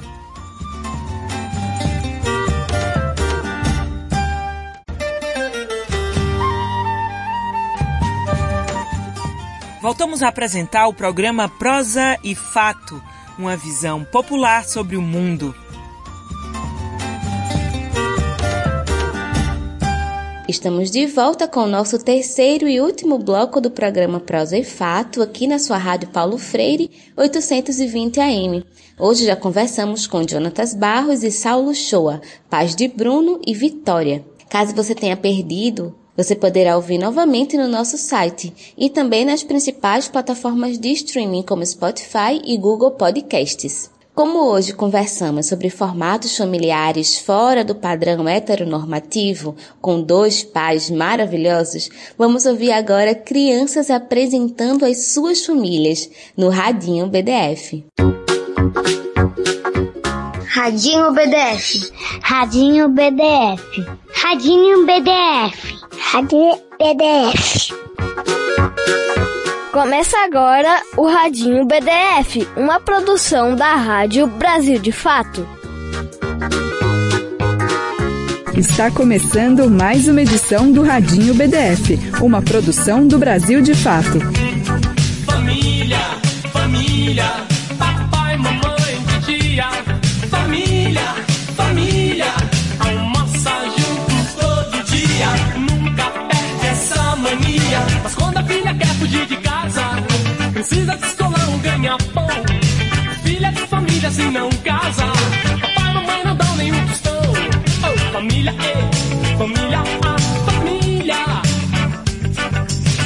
[9.81, 13.01] Voltamos a apresentar o programa Prosa e Fato,
[13.39, 15.55] uma visão popular sobre o mundo.
[20.55, 25.21] Estamos de volta com o nosso terceiro e último bloco do programa Prosa e Fato,
[25.21, 28.63] aqui na sua rádio Paulo Freire, 820 AM.
[28.97, 34.25] Hoje já conversamos com Jonatas Barros e Saulo Shoa, pais de Bruno e Vitória.
[34.49, 40.07] Caso você tenha perdido, você poderá ouvir novamente no nosso site e também nas principais
[40.07, 43.93] plataformas de streaming como Spotify e Google Podcasts.
[44.15, 52.45] Como hoje conversamos sobre formatos familiares fora do padrão heteronormativo, com dois pais maravilhosos, vamos
[52.45, 57.85] ouvir agora crianças apresentando as suas famílias no Radinho BDF.
[60.47, 61.91] Radinho BDF.
[62.21, 63.85] Radinho BDF.
[64.13, 65.75] Radinho BDF.
[65.99, 67.73] Radinho BDF.
[69.75, 75.45] Começa agora o Radinho BDF, uma produção da Rádio Brasil de Fato.
[78.55, 84.17] Está começando mais uma edição do Radinho BDF, uma produção do Brasil de Fato.
[85.25, 85.99] Família,
[86.53, 87.54] família,
[100.67, 102.27] Precisa de escolar um ganha-pão.
[103.23, 105.05] Filha de família se não casa.
[105.61, 107.21] Papai e mamãe não dão nenhum tostão.
[107.83, 109.85] Oh, família, ei, família, a
[110.51, 111.15] família.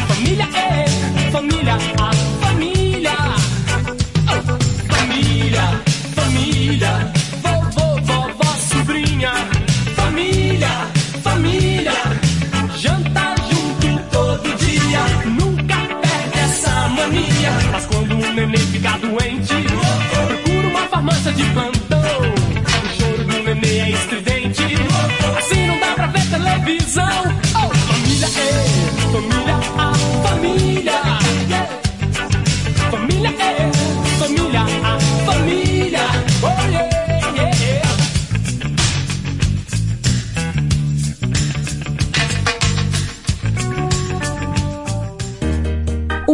[0.08, 0.48] Família, família,
[1.28, 1.99] a família.
[21.34, 21.99] De plantão.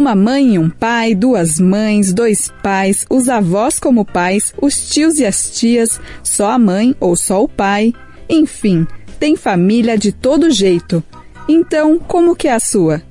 [0.06, 5.18] Uma mãe e um pai, duas mães, dois pais, os avós como pais, os tios
[5.18, 7.92] e as tias, só a mãe ou só o pai.
[8.30, 8.86] Enfim,
[9.20, 11.04] tem família de todo jeito.
[11.50, 13.02] Então, como que é a sua?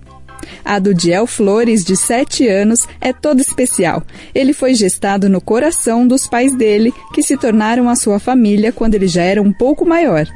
[0.65, 4.05] A do Diel Flores, de 7 anos, é toda especial.
[4.33, 8.95] Ele foi gestado no coração dos pais dele, que se tornaram a sua família quando
[8.95, 10.29] ele já era um pouco maior.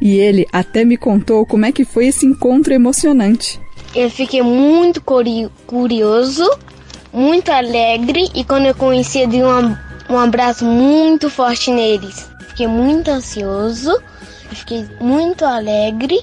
[0.00, 3.60] E ele até me contou como é que foi esse encontro emocionante.
[3.94, 6.48] Eu fiquei muito curi- curioso
[7.12, 9.76] muito alegre e quando eu conheci, eu dei um,
[10.08, 12.28] um abraço muito forte neles.
[12.50, 14.00] Fiquei muito ansioso,
[14.50, 16.20] fiquei muito alegre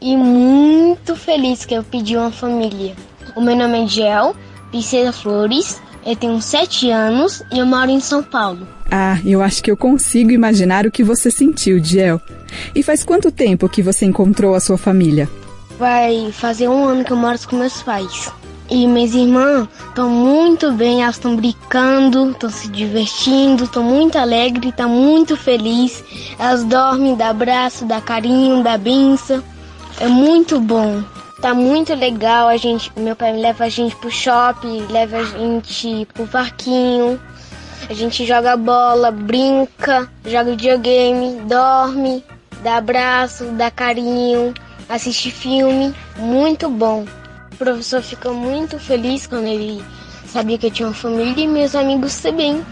[0.00, 2.94] e muito feliz que eu pedi uma família.
[3.36, 4.34] O meu nome é Gel,
[4.70, 8.66] Princesa Flores, eu tenho 7 anos e eu moro em São Paulo.
[8.90, 12.20] Ah, eu acho que eu consigo imaginar o que você sentiu, Diel.
[12.74, 15.28] E faz quanto tempo que você encontrou a sua família?
[15.78, 18.30] Vai fazer um ano que eu moro com meus pais.
[18.68, 24.70] E minhas irmãs estão muito bem, elas estão brincando, estão se divertindo, estão muito alegres,
[24.70, 26.04] estão muito felizes.
[26.38, 29.42] Elas dormem, dá abraço, dá carinho, dá benção.
[29.98, 31.02] É muito bom.
[31.40, 36.06] Tá muito legal, a gente, meu pai leva a gente pro shopping, leva a gente
[36.12, 37.18] pro parquinho.
[37.88, 42.22] A gente joga bola, brinca, joga videogame, dorme,
[42.62, 44.52] dá abraço, dá carinho,
[44.86, 47.06] assiste filme, muito bom.
[47.52, 49.82] O professor ficou muito feliz quando ele
[50.26, 52.62] sabia que eu tinha uma família e meus amigos também.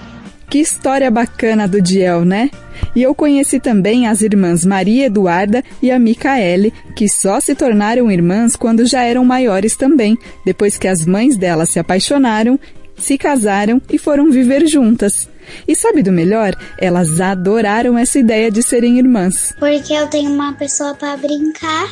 [0.48, 2.50] Que história bacana do Diel, né?
[2.96, 8.10] E eu conheci também as irmãs Maria Eduarda e a Micaele, que só se tornaram
[8.10, 12.58] irmãs quando já eram maiores também, depois que as mães delas se apaixonaram,
[12.96, 15.28] se casaram e foram viver juntas.
[15.66, 16.54] E sabe do melhor?
[16.78, 19.54] Elas adoraram essa ideia de serem irmãs.
[19.58, 21.88] Porque eu tenho uma pessoa para brincar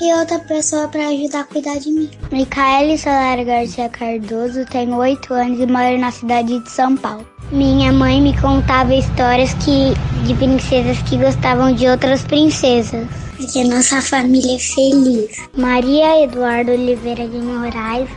[0.00, 2.10] e outra pessoa para ajudar a cuidar de mim.
[2.32, 7.26] Micaele Solar Garcia Cardoso, tenho 8 anos e moro na cidade de São Paulo.
[7.52, 9.92] Minha mãe me contava histórias que,
[10.26, 13.06] de princesas que gostavam de outras princesas.
[13.36, 15.36] Porque nossa família é feliz.
[15.56, 18.08] Maria Eduardo Oliveira de Moraes,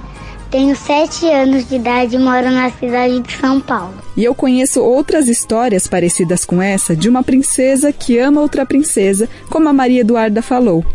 [0.53, 3.95] tenho 7 anos de idade e moro na cidade de São Paulo.
[4.15, 9.27] E eu conheço outras histórias parecidas com essa de uma princesa que ama outra princesa,
[9.49, 10.85] como a Maria Eduarda falou.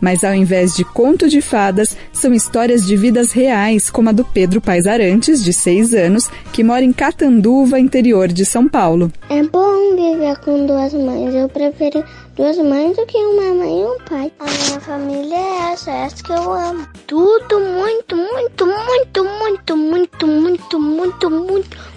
[0.00, 4.24] Mas ao invés de conto de fadas, são histórias de vidas reais, como a do
[4.24, 9.10] Pedro Pais Arantes, de 6 anos, que mora em Catanduva, interior de São Paulo.
[9.28, 11.34] É bom viver com duas mães.
[11.34, 12.04] Eu prefiro
[12.40, 14.32] duas mães do que uma mãe e um pai.
[14.38, 16.86] A minha família é essa, é essa que eu amo.
[17.06, 21.30] Tudo muito, muito, muito, muito, muito, muito, muito, muito,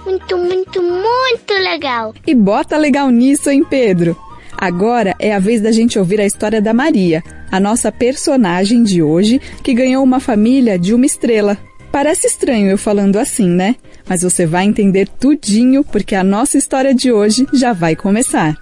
[0.03, 2.13] muito, muito, muito legal.
[2.27, 4.17] E bota legal nisso, hein, Pedro?
[4.57, 9.01] Agora é a vez da gente ouvir a história da Maria, a nossa personagem de
[9.01, 11.57] hoje, que ganhou uma família de uma estrela.
[11.89, 13.77] Parece estranho eu falando assim, né?
[14.05, 18.57] Mas você vai entender tudinho porque a nossa história de hoje já vai começar.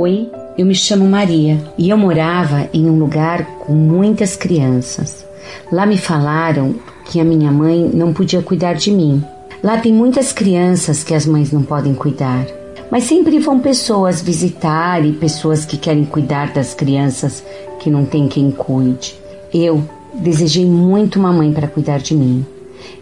[0.00, 5.26] Oi, eu me chamo Maria e eu morava em um lugar com muitas crianças.
[5.72, 9.20] Lá me falaram que a minha mãe não podia cuidar de mim.
[9.60, 12.46] Lá tem muitas crianças que as mães não podem cuidar.
[12.92, 17.42] Mas sempre vão pessoas visitar e pessoas que querem cuidar das crianças
[17.80, 19.16] que não tem quem cuide.
[19.52, 19.82] Eu
[20.14, 22.46] desejei muito uma mãe para cuidar de mim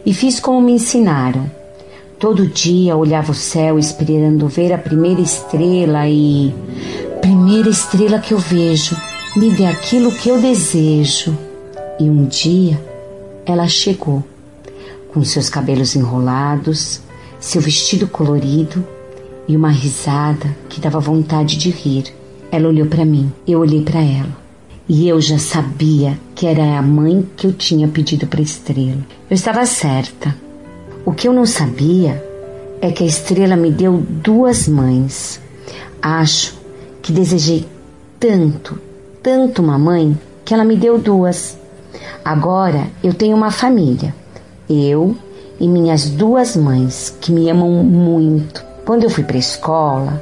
[0.06, 1.44] e fiz como me ensinaram.
[2.18, 6.54] Todo dia olhava o céu esperando ver a primeira estrela e.
[7.20, 8.96] Primeira estrela que eu vejo,
[9.36, 11.36] me dê aquilo que eu desejo.
[12.00, 12.82] E um dia
[13.44, 14.24] ela chegou,
[15.12, 17.02] com seus cabelos enrolados,
[17.38, 18.82] seu vestido colorido
[19.46, 22.14] e uma risada que dava vontade de rir.
[22.50, 24.46] Ela olhou para mim, eu olhei para ela.
[24.88, 29.04] E eu já sabia que era a mãe que eu tinha pedido para estrela.
[29.28, 30.45] Eu estava certa.
[31.06, 32.20] O que eu não sabia
[32.80, 35.40] é que a estrela me deu duas mães.
[36.02, 36.58] Acho
[37.00, 37.64] que desejei
[38.18, 38.76] tanto,
[39.22, 41.56] tanto uma mãe que ela me deu duas.
[42.24, 44.12] Agora eu tenho uma família.
[44.68, 45.16] Eu
[45.60, 48.64] e minhas duas mães que me amam muito.
[48.84, 50.20] Quando eu fui para a escola,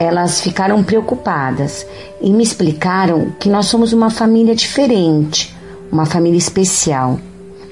[0.00, 1.86] elas ficaram preocupadas
[2.20, 5.56] e me explicaram que nós somos uma família diferente,
[5.92, 7.20] uma família especial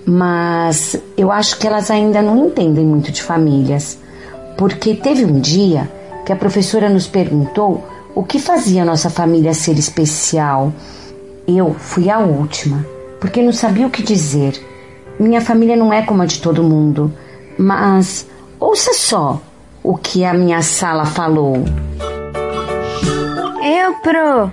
[0.07, 3.99] mas eu acho que elas ainda não entendem muito de famílias,
[4.57, 5.91] porque teve um dia
[6.25, 10.73] que a professora nos perguntou o que fazia nossa família ser especial.
[11.47, 12.87] Eu fui a última,
[13.21, 14.61] porque não sabia o que dizer.
[15.19, 17.13] Minha família não é como a de todo mundo,
[17.59, 18.27] mas
[18.59, 19.41] ouça só
[19.83, 21.57] o que a minha sala falou.
[23.65, 24.53] Eu, Pro,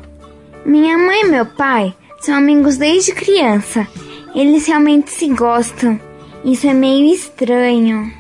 [0.65, 3.87] minha mãe e meu pai são amigos desde criança.
[4.35, 5.99] Eles realmente se gostam.
[6.43, 8.11] Isso é meio estranho.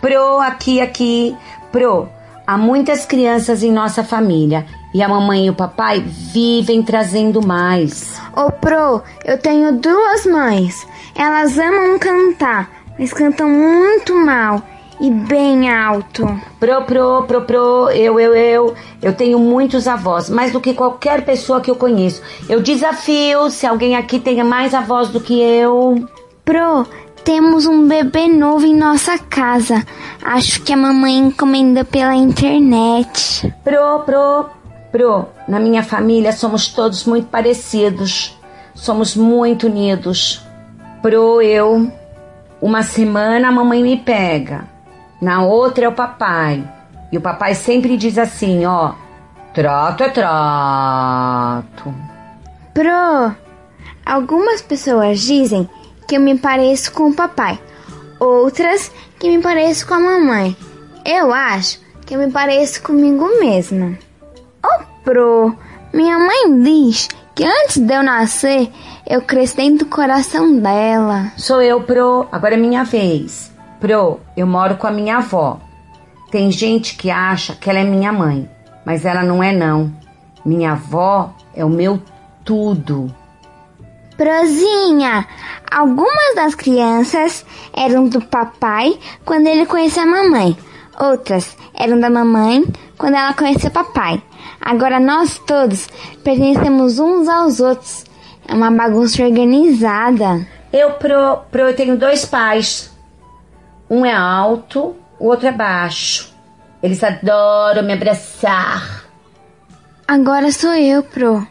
[0.00, 1.36] Pro, aqui, aqui.
[1.72, 2.08] Pro,
[2.46, 8.20] há muitas crianças em nossa família e a mamãe e o papai vivem trazendo mais.
[8.36, 10.86] Ô, Pro, eu tenho duas mães.
[11.14, 14.62] Elas amam cantar, mas cantam muito mal
[15.00, 16.26] e bem alto.
[16.58, 18.74] Pro, pro, pro, pro, eu, eu, eu.
[19.00, 22.22] Eu tenho muitos avós, mais do que qualquer pessoa que eu conheço.
[22.48, 26.08] Eu desafio se alguém aqui tenha mais avós do que eu.
[26.44, 26.86] Pro,
[27.24, 29.84] temos um bebê novo em nossa casa.
[30.22, 33.54] Acho que a mamãe encomenda pela internet.
[33.62, 34.46] Pro, pro,
[34.90, 35.26] pro.
[35.46, 38.36] Na minha família somos todos muito parecidos.
[38.74, 40.42] Somos muito unidos.
[41.02, 41.92] Pro, eu.
[42.60, 44.77] Uma semana a mamãe me pega.
[45.20, 46.62] Na outra é o papai.
[47.10, 48.92] E o papai sempre diz assim, ó.
[49.54, 51.94] Trato é trato.
[52.72, 53.34] Pro,
[54.06, 55.68] algumas pessoas dizem
[56.06, 57.58] que eu me pareço com o papai,
[58.20, 60.56] outras que me pareço com a mamãe.
[61.04, 63.98] Eu acho que eu me pareço comigo mesma.
[64.64, 65.56] Oh, Pro,
[65.92, 68.70] minha mãe diz que antes de eu nascer,
[69.06, 71.32] eu cresci dentro do coração dela.
[71.36, 72.28] Sou eu, Pro.
[72.30, 73.47] Agora é minha vez.
[73.80, 75.60] Pro, eu moro com a minha avó.
[76.30, 78.48] Tem gente que acha que ela é minha mãe,
[78.84, 79.92] mas ela não é não.
[80.44, 82.00] Minha avó é o meu
[82.44, 83.14] tudo.
[84.16, 85.26] Prozinha,
[85.70, 90.56] algumas das crianças eram do papai quando ele conhecia a mamãe.
[90.98, 92.64] Outras eram da mamãe
[92.96, 94.20] quando ela conhecia o papai.
[94.60, 95.88] Agora nós todos
[96.24, 98.04] pertencemos uns aos outros.
[98.46, 100.46] É uma bagunça organizada.
[100.72, 102.90] Eu, pro, pro, eu tenho dois pais.
[103.90, 106.34] Um é alto, o outro é baixo.
[106.82, 109.04] Eles adoram me abraçar.
[110.06, 111.46] Agora sou eu, Pro.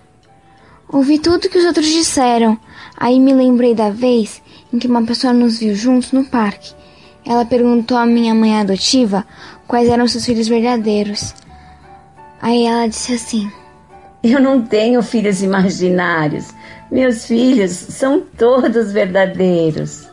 [0.89, 2.57] Ouvi tudo que os outros disseram.
[2.95, 6.73] Aí me lembrei da vez em que uma pessoa nos viu juntos no parque.
[7.25, 9.25] Ela perguntou à minha mãe adotiva
[9.67, 11.35] quais eram seus filhos verdadeiros.
[12.41, 13.51] Aí ela disse assim:
[14.23, 16.53] Eu não tenho filhos imaginários.
[16.89, 20.07] Meus filhos são todos verdadeiros.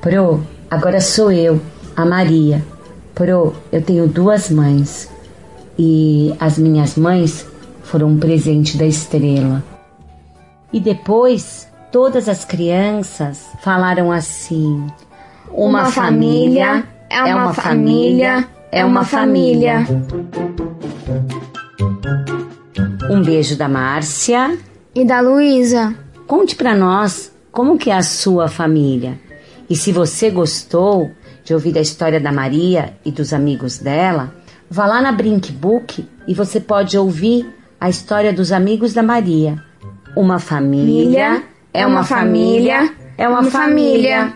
[0.00, 1.60] Pro, agora sou eu,
[1.96, 2.64] a Maria.
[3.14, 5.10] Pro, eu tenho duas mães.
[5.78, 7.46] E as minhas mães
[7.82, 9.62] foram um presente da estrela.
[10.72, 14.86] E depois, todas as crianças falaram assim:
[15.50, 19.86] Uma, Uma família, é uma família, é uma família.
[23.10, 24.58] Um beijo da Márcia.
[24.94, 25.94] E da Luísa.
[26.26, 29.18] Conte pra nós como que é a sua família.
[29.68, 31.10] E se você gostou
[31.44, 34.32] de ouvir a história da Maria e dos amigos dela,
[34.70, 37.46] vá lá na Brinkbook e você pode ouvir
[37.80, 39.62] a história dos amigos da Maria.
[40.16, 41.42] Uma família
[41.72, 44.32] é uma família, é uma família.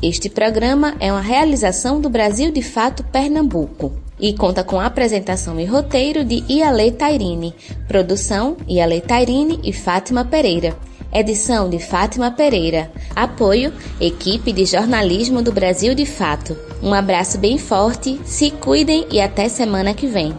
[0.02, 5.66] Este programa é uma realização do Brasil de Fato Pernambuco e conta com apresentação e
[5.66, 7.54] roteiro de Iale Tairine,
[7.88, 10.76] produção Iale Tairine e Fátima Pereira.
[11.14, 12.92] Edição de Fátima Pereira.
[13.16, 16.58] Apoio Equipe de Jornalismo do Brasil de Fato.
[16.82, 20.34] Um abraço bem forte, se cuidem e até semana que vem.